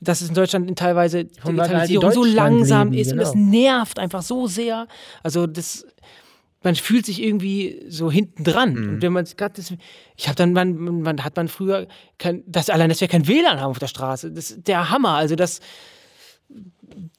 [0.00, 3.18] dass es in Deutschland teilweise weil wir halt in Digitalisierung so langsam leben, ist und
[3.18, 3.50] das genau.
[3.50, 4.86] nervt einfach so sehr.
[5.22, 5.86] Also das,
[6.62, 8.74] man fühlt sich irgendwie so hinten dran.
[8.74, 8.88] Mhm.
[8.88, 9.72] Und wenn man gerade das,
[10.16, 11.86] ich habe dann, man, man hat man früher,
[12.18, 15.14] kein, das allein, dass wir kein WLAN haben auf der Straße, das ist der Hammer.
[15.14, 15.60] Also das,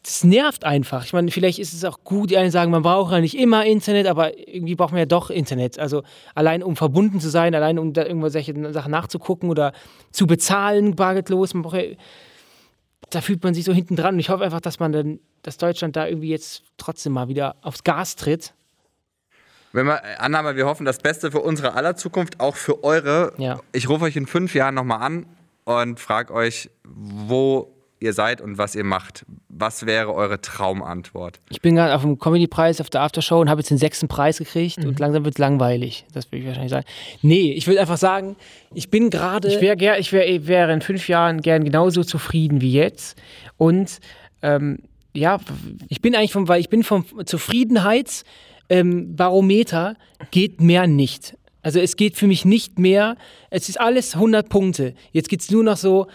[0.03, 1.05] das nervt einfach.
[1.05, 3.65] Ich meine, vielleicht ist es auch gut, die einen sagen, man braucht ja nicht immer
[3.65, 5.79] Internet, aber irgendwie braucht man ja doch Internet.
[5.79, 6.03] Also
[6.35, 9.71] allein um verbunden zu sein, allein um da irgendwo solche Sachen nachzugucken oder
[10.11, 11.83] zu bezahlen, bargeldlos, man braucht ja,
[13.09, 14.15] da fühlt man sich so hinten dran.
[14.15, 17.55] Und ich hoffe einfach, dass man dann, dass Deutschland da irgendwie jetzt trotzdem mal wieder
[17.61, 18.53] aufs Gas tritt.
[19.73, 23.33] Wenn wir, Annahme, wir hoffen das Beste für unsere aller Zukunft, auch für eure.
[23.37, 23.59] Ja.
[23.71, 25.25] Ich rufe euch in fünf Jahren nochmal an
[25.65, 29.25] und frage euch, wo ihr seid und was ihr macht.
[29.49, 31.37] Was wäre eure Traumantwort?
[31.49, 34.37] Ich bin gerade auf dem Comedy-Preis auf der Aftershow und habe jetzt den sechsten Preis
[34.37, 34.87] gekriegt Mhm.
[34.87, 36.05] und langsam wird es langweilig.
[36.13, 36.85] Das würde ich wahrscheinlich sagen.
[37.21, 38.37] Nee, ich würde einfach sagen,
[38.73, 39.49] ich bin gerade.
[39.49, 43.21] Ich, wär, ger- ich wär, wäre in fünf Jahren gern genauso zufrieden wie jetzt.
[43.57, 43.99] Und
[44.41, 44.79] ähm,
[45.11, 45.39] ja,
[45.89, 48.29] Ich bin eigentlich vom, weil ich bin vom Zufriedenheitsbarometer
[48.69, 49.95] ähm, Barometer
[50.31, 51.37] geht mehr nicht.
[51.61, 53.17] Also es geht für mich nicht mehr,
[53.49, 54.93] es ist alles 100 Punkte.
[55.11, 56.07] Jetzt geht es nur noch so,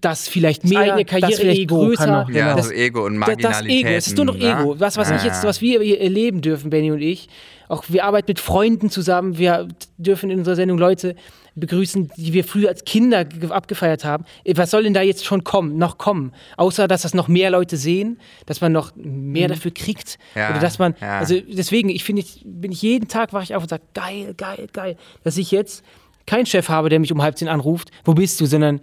[0.00, 2.06] das vielleicht mehr, eigene das vielleicht kann größer.
[2.24, 3.84] noch- Ja, Das- so Ego und Da- Das Marginalität.
[3.86, 4.78] Ego, es ist nur noch Ego.
[4.78, 7.28] Was, was ich jetzt, was wir hier erleben dürfen, Benny und ich,
[7.68, 9.68] auch wir arbeiten mit Freunden zusammen, wir
[9.98, 11.16] dürfen in unserer Sendung Leute
[11.56, 14.24] begrüßen, die wir früher als Kinder ge- abgefeiert haben.
[14.54, 16.32] Was soll denn da jetzt schon kommen, noch kommen?
[16.56, 20.18] Außer, dass das noch mehr Leute sehen, dass man noch mehr dafür kriegt.
[20.34, 21.18] Ja, Oder dass man, ja.
[21.20, 24.34] also deswegen, ich finde, ich bin ich jeden Tag wache ich auf und sage, geil,
[24.36, 25.84] geil, geil, dass ich jetzt
[26.26, 28.80] keinen Chef habe, der mich um halb zehn anruft, wo bist du, sondern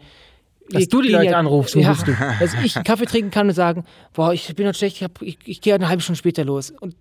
[0.73, 2.13] Dass du die Leute anrufst, wo ja, bist du?
[2.39, 5.21] Dass ich einen Kaffee trinken kann und sagen, boah, ich bin heute schlecht, ich, hab-
[5.21, 6.71] ich, ich gehe eine halbe Stunde später los.
[6.79, 6.95] Und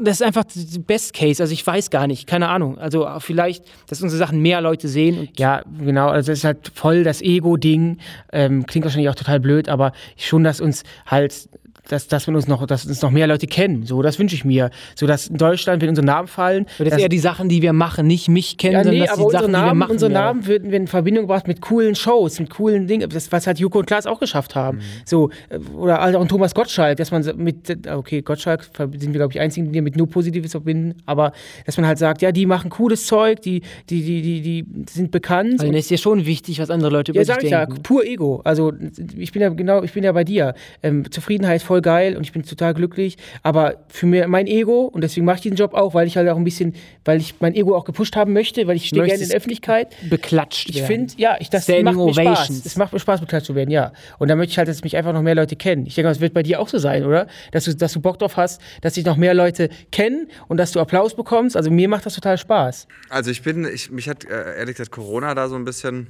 [0.00, 0.44] das ist einfach
[0.86, 2.78] Best Case, also ich weiß gar nicht, keine Ahnung.
[2.78, 6.08] Also vielleicht, dass unsere Sachen mehr Leute sehen Ja, genau.
[6.08, 7.98] Also das ist halt voll das Ego-Ding.
[8.32, 11.48] Ähm, klingt wahrscheinlich auch total blöd, aber schon, dass uns halt
[11.92, 13.84] dass, dass wir uns noch, dass uns noch mehr Leute kennen.
[13.84, 14.70] So, das wünsche ich mir.
[14.94, 17.62] So, dass in Deutschland, wenn unsere Namen fallen, Aber das ist eher die Sachen, die
[17.62, 19.66] wir machen, nicht mich kennen, ja, sondern nee, dass aber die unsere Sachen, die wir
[19.66, 19.90] Namen, machen.
[19.92, 20.12] unsere.
[20.12, 23.58] Namen würden wir in Verbindung gebracht mit coolen Shows, mit coolen Dingen, das, was halt
[23.58, 24.78] Joko und Klaas auch geschafft haben.
[24.78, 24.82] Mhm.
[25.04, 29.32] So, äh, oder halt auch Thomas Gottschalk, dass man mit, okay, Gottschalk sind wir, glaube
[29.32, 31.32] ich, einzigen, die mit nur Positives verbinden, aber
[31.66, 35.10] dass man halt sagt, ja, die machen cooles Zeug, die, die, die, die, die sind
[35.10, 35.60] bekannt.
[35.60, 37.82] Also, ist ja schon wichtig, was andere Leute über ja, sich sag ich ja, denken.
[37.82, 38.40] pur Ego.
[38.44, 38.72] Also
[39.16, 40.54] ich bin ja genau, ich bin ja bei dir.
[40.82, 43.16] Ähm, Zufriedenheit voll geil und ich bin total glücklich.
[43.42, 46.28] Aber für mir mein Ego und deswegen mache ich diesen Job auch, weil ich halt
[46.28, 46.74] auch ein bisschen,
[47.04, 49.94] weil ich mein Ego auch gepusht haben möchte, weil ich stehe gerne in der Öffentlichkeit.
[50.08, 52.50] Beklatscht Ich finde, ja, ich, das Standing macht mir Spaß.
[52.64, 53.92] Es macht mir Spaß, beklatscht zu werden, ja.
[54.18, 55.86] Und da möchte ich halt, dass mich einfach noch mehr Leute kennen.
[55.86, 57.26] Ich denke, das wird bei dir auch so sein, oder?
[57.52, 60.72] Dass du, dass du Bock drauf hast, dass sich noch mehr Leute kennen und dass
[60.72, 61.56] du Applaus bekommst.
[61.56, 62.86] Also mir macht das total Spaß.
[63.08, 66.06] Also ich bin, ich, mich hat äh, ehrlich gesagt Corona da so ein bisschen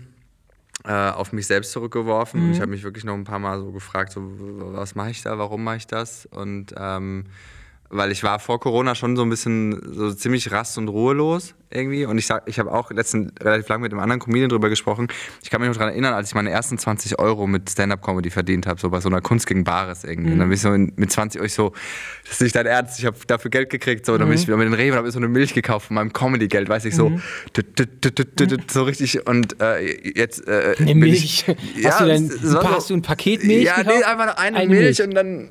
[0.89, 2.41] auf mich selbst zurückgeworfen.
[2.43, 5.23] Und ich habe mich wirklich noch ein paar Mal so gefragt, so, was mache ich
[5.23, 6.27] da, warum mache ich das?
[6.27, 7.25] Und ähm,
[7.91, 12.05] weil ich war vor Corona schon so ein bisschen so ziemlich rast und ruhelos irgendwie.
[12.05, 15.09] Und ich sag, ich habe auch letztens relativ lange mit einem anderen Comedian drüber gesprochen.
[15.43, 18.67] Ich kann mich noch daran erinnern, als ich meine ersten 20 Euro mit Stand-Up-Comedy verdient
[18.67, 20.33] habe, so bei so einer Kunst gegen Bares irgendwie.
[20.33, 21.73] Und dann bin ich so in, mit 20 euch so,
[22.25, 24.57] das ist nicht dein Ernst, ich habe dafür Geld gekriegt, so, dann bin ich wieder
[24.57, 26.95] mit den Rewe und habe mir so eine Milch gekauft von meinem Comedy-Geld, weiß ich
[26.97, 27.13] so,
[27.53, 29.27] tüt, so richtig.
[29.27, 31.45] Und äh, jetzt äh, Milch.
[31.85, 35.03] Hast du denn- es war hast du ein Paket Milch Ja, nee, einfach eine, Milch.
[35.03, 35.51] und dann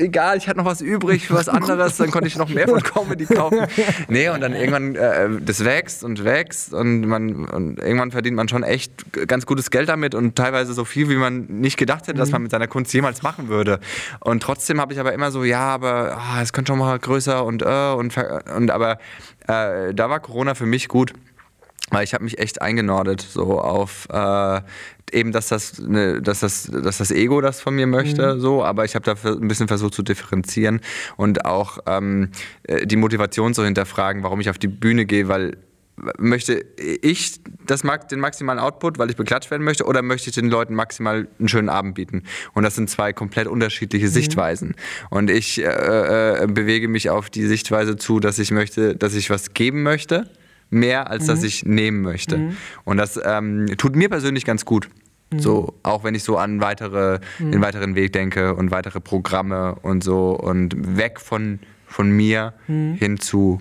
[0.00, 2.82] egal, ich hatte noch was übrig für was anderes, dann konnte ich noch mehr von
[2.82, 3.66] Comedy kaufen.
[4.08, 8.48] Nee, und dann irgendwann, äh, das wächst und wächst und, man, und irgendwann verdient man
[8.48, 8.92] schon echt
[9.28, 12.42] ganz gutes Geld damit und teilweise so viel, wie man nicht gedacht hätte, dass man
[12.42, 13.80] mit seiner Kunst jemals machen würde.
[14.20, 17.44] Und trotzdem habe ich aber immer so, ja, aber ah, es könnte schon mal größer
[17.44, 18.14] und, äh, und,
[18.56, 18.98] und aber
[19.46, 21.12] äh, da war Corona für mich gut.
[21.90, 24.60] Weil ich habe mich echt eingenordet, so auf äh,
[25.12, 28.84] eben, dass das, ne, dass, das, dass das Ego das von mir möchte, so, aber
[28.84, 30.80] ich habe dafür ein bisschen versucht zu differenzieren
[31.16, 32.30] und auch ähm,
[32.62, 35.56] äh, die Motivation zu hinterfragen, warum ich auf die Bühne gehe, weil
[36.16, 40.34] möchte ich das, mag- den maximalen Output, weil ich beklatscht werden möchte, oder möchte ich
[40.34, 42.22] den Leuten maximal einen schönen Abend bieten?
[42.54, 44.76] Und das sind zwei komplett unterschiedliche Sichtweisen.
[45.10, 49.28] Und ich äh, äh, bewege mich auf die Sichtweise zu, dass ich möchte, dass ich
[49.28, 50.30] was geben möchte,
[50.70, 52.52] mehr als dass ich nehmen möchte.
[52.84, 54.88] Und das ähm, tut mir persönlich ganz gut.
[55.36, 60.02] So, auch wenn ich so an weitere, den weiteren Weg denke und weitere Programme und
[60.02, 63.60] so und weg von, von mir hin zu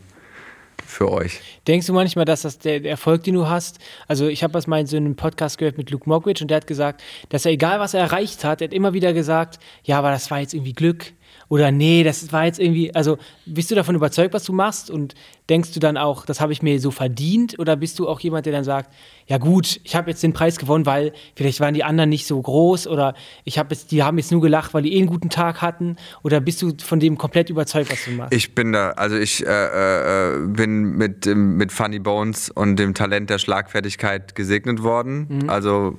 [0.89, 1.41] für euch.
[1.68, 4.80] Denkst du manchmal, dass das der, Erfolg, den du hast, also ich habe das mal
[4.80, 7.80] in so einem Podcast gehört mit Luke Mockridge und der hat gesagt, dass er egal
[7.80, 10.74] was er erreicht hat, er hat immer wieder gesagt, ja, aber das war jetzt irgendwie
[10.74, 11.14] Glück
[11.50, 15.16] oder nee, das war jetzt irgendwie, also bist du davon überzeugt, was du machst und
[15.50, 18.45] denkst du dann auch, das habe ich mir so verdient oder bist du auch jemand,
[18.45, 18.93] der dann sagt,
[19.26, 22.39] ja gut, ich habe jetzt den Preis gewonnen, weil vielleicht waren die anderen nicht so
[22.39, 25.32] groß oder ich habe jetzt, die haben jetzt nur gelacht, weil die eh einen guten
[25.32, 28.34] Tag hatten oder bist du von dem komplett überzeugt, was du machst?
[28.34, 33.32] Ich bin da, also ich äh, äh, bin mit, mit Funny Bones und dem Talent
[33.32, 35.50] der Schlagfertigkeit gesegnet worden.
[35.50, 35.97] Also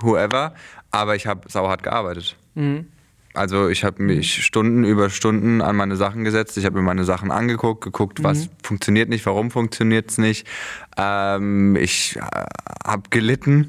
[0.00, 0.54] whoever.
[0.90, 2.36] Aber ich habe sauhart gearbeitet.
[3.38, 6.58] Also ich habe mich Stunden über Stunden an meine Sachen gesetzt.
[6.58, 10.46] Ich habe mir meine Sachen angeguckt, geguckt, was funktioniert nicht, warum funktioniert es nicht.
[10.96, 12.20] Ähm, ich äh,
[12.84, 13.68] habe gelitten.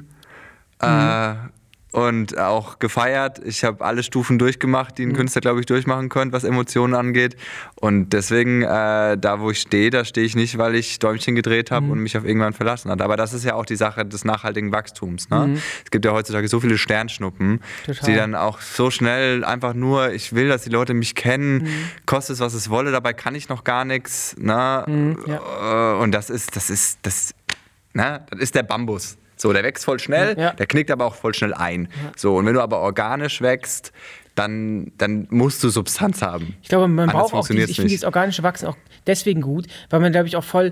[0.82, 1.36] Äh,
[1.92, 3.40] und auch gefeiert.
[3.44, 7.36] Ich habe alle Stufen durchgemacht, die ein Künstler, glaube ich, durchmachen könnte, was Emotionen angeht.
[7.76, 11.72] Und deswegen, äh, da wo ich stehe, da stehe ich nicht, weil ich Däumchen gedreht
[11.72, 13.02] habe und mich auf irgendwann verlassen hat.
[13.02, 15.30] Aber das ist ja auch die Sache des nachhaltigen Wachstums.
[15.30, 15.58] Ne?
[15.84, 18.10] Es gibt ja heutzutage so viele Sternschnuppen, Total.
[18.10, 21.68] die dann auch so schnell einfach nur, ich will, dass die Leute mich kennen,
[22.06, 24.36] kostet es, was es wolle, dabei kann ich noch gar nichts.
[24.38, 25.18] Ne?
[25.28, 27.34] Äh, Und das ist, das ist, das,
[27.94, 28.26] ne?
[28.30, 29.18] das ist der Bambus.
[29.42, 30.52] So, der wächst voll schnell, Ja.
[30.52, 31.88] der knickt aber auch voll schnell ein.
[32.18, 33.94] So, und wenn du aber organisch wächst,
[34.40, 36.56] dann, dann musst du Substanz haben.
[36.62, 38.78] Ich glaube, man Anders braucht auch, dieses, ich finde dieses organische Wachsen auch
[39.08, 40.72] deswegen gut, weil man, glaube ich, auch voll,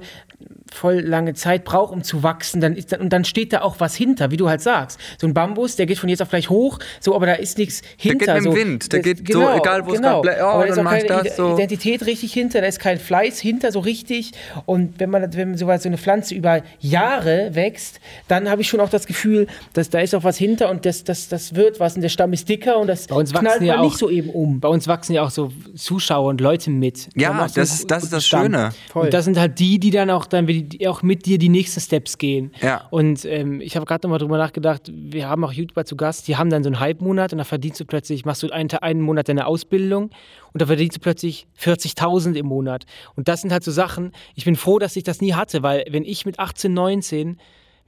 [0.71, 2.61] voll lange Zeit braucht, um zu wachsen.
[2.61, 4.99] Dann ist, und dann steht da auch was hinter, wie du halt sagst.
[5.17, 7.81] So ein Bambus, der geht von jetzt auf gleich hoch, so, aber da ist nichts
[7.97, 8.25] hinter.
[8.25, 8.55] geht mit dem so.
[8.55, 10.21] Wind, der Das- geht so, egal wo es genau.
[10.21, 11.53] grad blä- oh, aber da ist dann auch mach ich keine das so.
[11.53, 14.31] Identität richtig hinter, da ist kein Fleiß hinter, so richtig.
[14.65, 18.79] Und wenn man, wenn so so eine Pflanze über Jahre wächst, dann habe ich schon
[18.79, 21.95] auch das Gefühl, dass da ist auch was hinter und das, das, das wird was
[21.95, 23.97] und der Stamm ist dicker und das Bei uns knallt wachsen ja man auch nicht
[23.97, 24.59] so eben um.
[24.59, 27.09] Bei uns wachsen ja auch so Zuschauer und Leute mit.
[27.13, 28.43] Wir Ja, das ist- das ist das Stamm.
[28.43, 28.71] Schöne.
[28.91, 29.05] Voll.
[29.05, 31.79] Und das sind halt die, die dann auch dann die auch mit dir die nächsten
[31.79, 32.51] Steps gehen.
[32.61, 32.87] Ja.
[32.89, 36.37] Und ähm, ich habe gerade nochmal drüber nachgedacht, wir haben auch YouTuber zu Gast, die
[36.37, 39.29] haben dann so einen Halbmonat und da verdienst du plötzlich, machst du einen, einen Monat
[39.29, 40.09] deine Ausbildung
[40.53, 42.85] und da verdienst du plötzlich 40.000 im Monat.
[43.15, 45.85] Und das sind halt so Sachen, ich bin froh, dass ich das nie hatte, weil
[45.89, 47.37] wenn ich mit 18, 19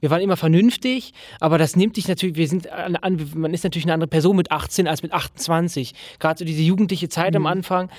[0.00, 3.64] wir waren immer vernünftig, aber das nimmt dich natürlich, wir sind an, an, man ist
[3.64, 5.94] natürlich eine andere Person mit 18 als mit 28.
[6.18, 7.36] Gerade so diese jugendliche Zeit Mhm.
[7.36, 7.90] am Anfang.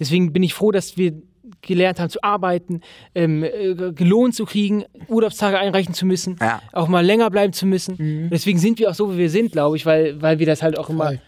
[0.00, 1.12] Deswegen bin ich froh, dass wir
[1.60, 2.80] gelernt haben zu arbeiten,
[3.14, 6.60] ähm, äh, gelohnt zu kriegen, Urlaubstage einreichen zu müssen, Ja.
[6.72, 7.96] auch mal länger bleiben zu müssen.
[7.98, 8.30] Mhm.
[8.30, 10.78] Deswegen sind wir auch so, wie wir sind, glaube ich, weil, weil wir das halt
[10.78, 11.20] auch immer Voll.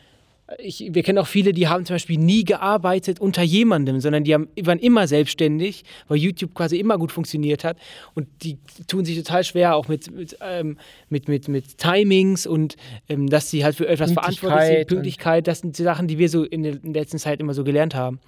[0.58, 4.32] Ich, wir kennen auch viele, die haben zum Beispiel nie gearbeitet unter jemandem, sondern die
[4.32, 7.78] haben, waren immer selbstständig, weil YouTube quasi immer gut funktioniert hat.
[8.14, 10.78] Und die tun sich total schwer, auch mit, mit, ähm,
[11.08, 12.76] mit, mit, mit Timings und
[13.08, 14.88] ähm, dass sie halt für etwas verantwortlich sind.
[14.88, 17.54] Pünktlichkeit das sind die Sachen, die wir so in der, in der letzten Zeit immer
[17.54, 18.20] so gelernt haben.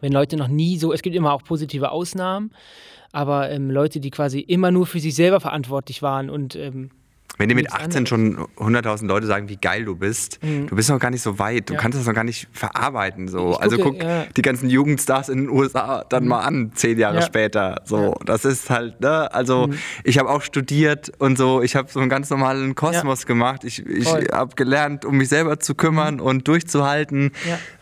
[0.00, 2.50] Wenn Leute noch nie so, es gibt immer auch positive Ausnahmen,
[3.12, 6.90] aber ähm, Leute, die quasi immer nur für sich selber verantwortlich waren und ähm,
[7.38, 10.88] Wenn dir mit Nichts 18 schon 100.000 Leute sagen, wie geil du bist, du bist
[10.88, 11.80] noch gar nicht so weit, du Ja.
[11.80, 13.28] kannst das noch gar nicht verarbeiten.
[13.28, 13.54] So.
[13.56, 14.24] Also gucke, guck ja.
[14.36, 17.22] die ganzen Jugendstars in den USA dann mal an, zehn Jahre Ja.
[17.22, 17.82] später.
[17.84, 19.32] So, das ist halt, ne?
[19.34, 19.68] Also
[20.04, 23.64] ich habe auch studiert und so, ich habe so einen ganz normalen Kosmos gemacht.
[23.64, 27.32] Ich, ich habe gelernt, um mich selber zu kümmern und durchzuhalten.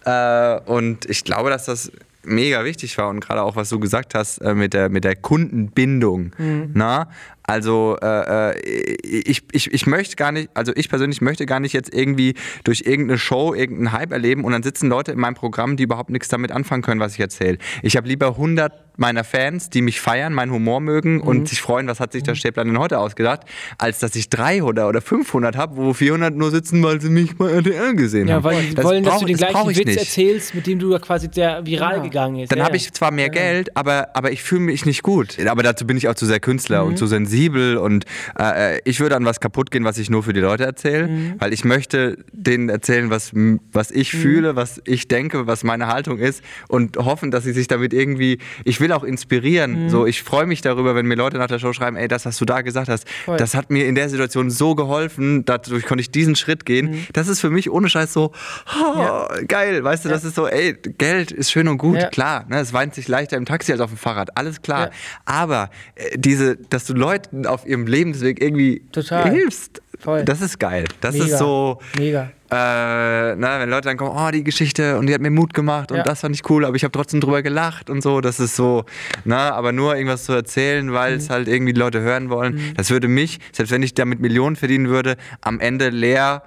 [0.05, 1.92] Äh, und ich glaube, dass das
[2.26, 5.14] mega wichtig war und gerade auch, was du gesagt hast äh, mit, der, mit der
[5.14, 6.32] Kundenbindung.
[6.72, 7.09] Na?
[7.47, 11.72] Also äh, äh, ich, ich, ich möchte gar nicht, also ich persönlich möchte gar nicht
[11.74, 12.34] jetzt irgendwie
[12.64, 16.09] durch irgendeine Show irgendeinen Hype erleben und dann sitzen Leute in meinem Programm, die überhaupt
[16.11, 17.59] nichts damit anfangen können, was ich erzähle.
[17.82, 21.88] Ich habe lieber 100 meiner Fans, die mich feiern, meinen Humor mögen und sich freuen,
[21.88, 23.40] was hat sich der Stäblein denn heute ausgedacht,
[23.76, 27.51] als dass ich 300 oder 500 habe, wo 400 nur sitzen, weil sie mich bei
[27.51, 28.45] RTL gesehen ja, haben.
[28.45, 29.99] weil die wollen, dass brauch- du den das gleichen ich Witz nicht.
[29.99, 32.53] erzählst, mit dem du da quasi der viral gegangen ist.
[32.53, 32.82] Dann ja, habe ja.
[32.82, 35.45] ich zwar mehr Geld, aber, aber ich fühle mich nicht gut.
[35.45, 36.90] Aber dazu bin ich auch zu sehr Künstler Mhm.
[36.90, 38.05] und zu sensibel und
[38.39, 41.35] äh, ich würde an was kaputt gehen, was ich nur für die Leute erzähle, Mhm.
[41.39, 43.32] weil ich möchte denen erzählen, was,
[43.72, 47.66] was ich fühle, was ich denke, was meine Haltung ist und hoffen, dass sie sich
[47.68, 49.85] damit irgendwie, ich will auch inspirieren.
[49.85, 49.89] Mhm.
[49.91, 52.39] So, ich freue mich darüber, wenn mir Leute nach der Show schreiben, ey, das, was
[52.39, 53.37] du da gesagt hast, Voll.
[53.37, 56.91] das hat mir in der Situation so geholfen, dadurch konnte ich diesen Schritt gehen.
[56.91, 57.07] Mhm.
[57.12, 58.32] Das ist für mich ohne Scheiß so,
[58.80, 62.09] oh, geil, weißt du, das ist so, ey, Geld ist schön und gut, Ja.
[62.09, 64.87] klar, ne, es weint sich leichter im Taxi als auf dem Fahrrad, alles klar.
[64.87, 64.91] Ja.
[65.24, 66.95] Aber äh, diese, dass du
[67.33, 69.31] Leuten auf ihrem Lebensweg irgendwie Total.
[69.31, 70.25] hilfst, Voll.
[70.25, 70.85] das ist geil.
[71.01, 71.25] Das Mega.
[71.27, 72.31] ist so, Mega.
[72.51, 75.91] äh, na, wenn Leute dann kommen, oh, die Geschichte und die hat mir Mut gemacht
[75.91, 76.03] und Ja.
[76.03, 78.85] das fand ich cool, aber ich habe trotzdem drüber gelacht und so, das ist so,
[79.25, 81.18] na, aber nur irgendwas zu erzählen, weil Mhm.
[81.18, 84.57] es halt irgendwie die Leute hören wollen, das würde mich, selbst wenn ich damit Millionen
[84.57, 86.43] verdienen würde, am Ende leer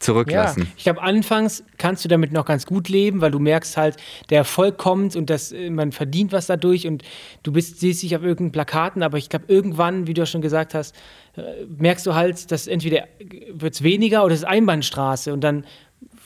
[0.00, 0.62] zurücklassen.
[0.62, 3.96] Ja, ich glaube, anfangs kannst du damit noch ganz gut leben, weil du merkst halt,
[4.30, 7.04] der Erfolg kommt und das, äh, man verdient was dadurch und
[7.42, 10.40] du bist, siehst dich auf irgendeinen Plakaten, aber ich glaube, irgendwann, wie du ja schon
[10.40, 10.96] gesagt hast,
[11.36, 13.04] äh, merkst du halt, dass entweder
[13.52, 15.64] wird es weniger oder es ist Einbahnstraße und dann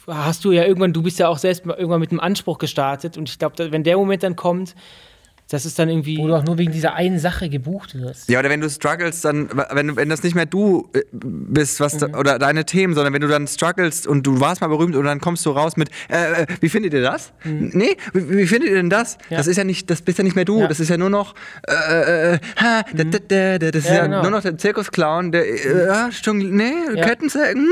[0.07, 3.29] hast du ja irgendwann, du bist ja auch selbst irgendwann mit einem Anspruch gestartet und
[3.29, 4.75] ich glaube, wenn der Moment dann kommt,
[5.51, 6.19] das ist dann irgendwie.
[6.19, 8.29] Wo du auch nur wegen dieser einen Sache gebucht wirst.
[8.31, 11.99] Ja, oder wenn du struggles, dann, wenn, wenn das nicht mehr du äh, bist, was
[11.99, 15.05] da, oder deine Themen, sondern wenn du dann struggles und du warst mal berühmt und
[15.05, 17.33] dann kommst du raus mit, äh, äh, wie findet ihr das?
[17.45, 19.19] Nee, wie, wie findet ihr denn das?
[19.29, 19.37] Ja.
[19.37, 20.67] Das ist ja nicht, das bist ja nicht mehr du, Ja.
[20.69, 21.35] das ist ja nur noch,
[21.69, 24.23] äh, äh, ha, da, da, da, da, das ist Ja, ja genau.
[24.23, 27.05] nur noch der Zirkusclown, der, äh, ja, Stung, nee, Ja.
[27.07, 27.69] Kettensägen.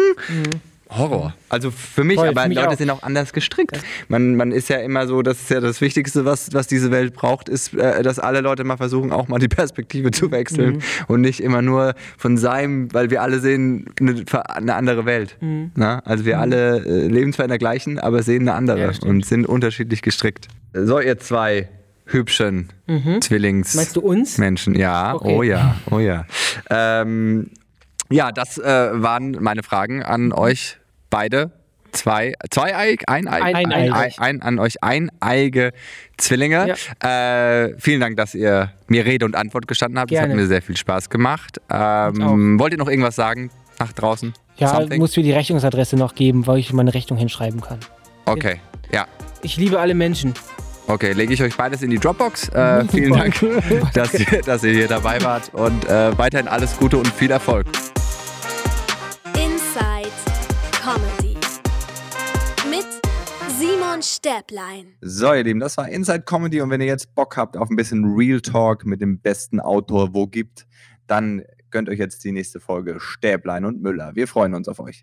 [0.96, 1.34] Horror.
[1.48, 2.76] Also für mich, Voll, aber für mich Leute auch.
[2.76, 3.78] sind auch anders gestrickt.
[4.08, 7.14] Man, man ist ja immer so, das ist ja das Wichtigste, was, was diese Welt
[7.14, 10.30] braucht, ist, äh, dass alle Leute mal versuchen, auch mal die Perspektive zu Mhm.
[10.32, 15.36] wechseln und nicht immer nur von seinem, weil wir alle sehen eine, eine andere Welt.
[15.40, 15.72] Mhm.
[15.74, 16.00] Na?
[16.04, 19.24] Also wir alle äh, leben zwar in der gleichen, aber sehen eine andere Ja, und
[19.24, 20.48] sind unterschiedlich gestrickt.
[20.74, 21.68] So, ihr zwei
[22.06, 22.68] hübschen
[23.20, 23.74] Zwillings.
[23.74, 23.78] Mhm.
[23.78, 24.36] Meinst du uns?
[24.38, 25.34] Menschen, ja, Okay.
[25.34, 26.26] oh ja, oh ja.
[26.68, 27.50] Ähm,
[28.10, 30.78] ja, das äh, waren meine Fragen an euch
[31.12, 31.52] beide.
[31.92, 34.14] Zwei, zweieig, eineig, Ein- ein, eineig.
[34.18, 35.72] ein, an euch eineige
[36.16, 36.74] Zwillinge.
[37.04, 40.10] Äh, vielen Dank, dass ihr mir Rede und Antwort gestanden habt.
[40.10, 40.32] Das Gerne.
[40.32, 41.60] hat mir sehr viel Spaß gemacht.
[41.70, 44.32] Ähm, wollt ihr noch irgendwas sagen nach draußen?
[44.56, 45.00] ja, Something?
[45.00, 47.78] musst mir die Rechnungsadresse noch geben, weil ich meine Rechnung hinschreiben kann.
[48.24, 48.56] Okay,
[48.90, 49.06] ja.
[49.42, 50.32] Ich liebe alle Menschen.
[50.86, 52.48] Okay, lege ich euch beides in die Dropbox.
[52.48, 53.34] Äh, vielen Dank,
[53.92, 57.66] dass ihr, dass ihr hier dabei wart und äh, weiterhin alles Gute und viel Erfolg.
[64.02, 64.94] Stäblein.
[65.00, 67.76] So, ihr Lieben, das war Inside Comedy und wenn ihr jetzt Bock habt auf ein
[67.76, 70.66] bisschen Real Talk mit dem besten Autor, wo gibt,
[71.06, 74.14] dann gönnt euch jetzt die nächste Folge Stäblein und Müller.
[74.14, 75.00] Wir freuen uns auf euch.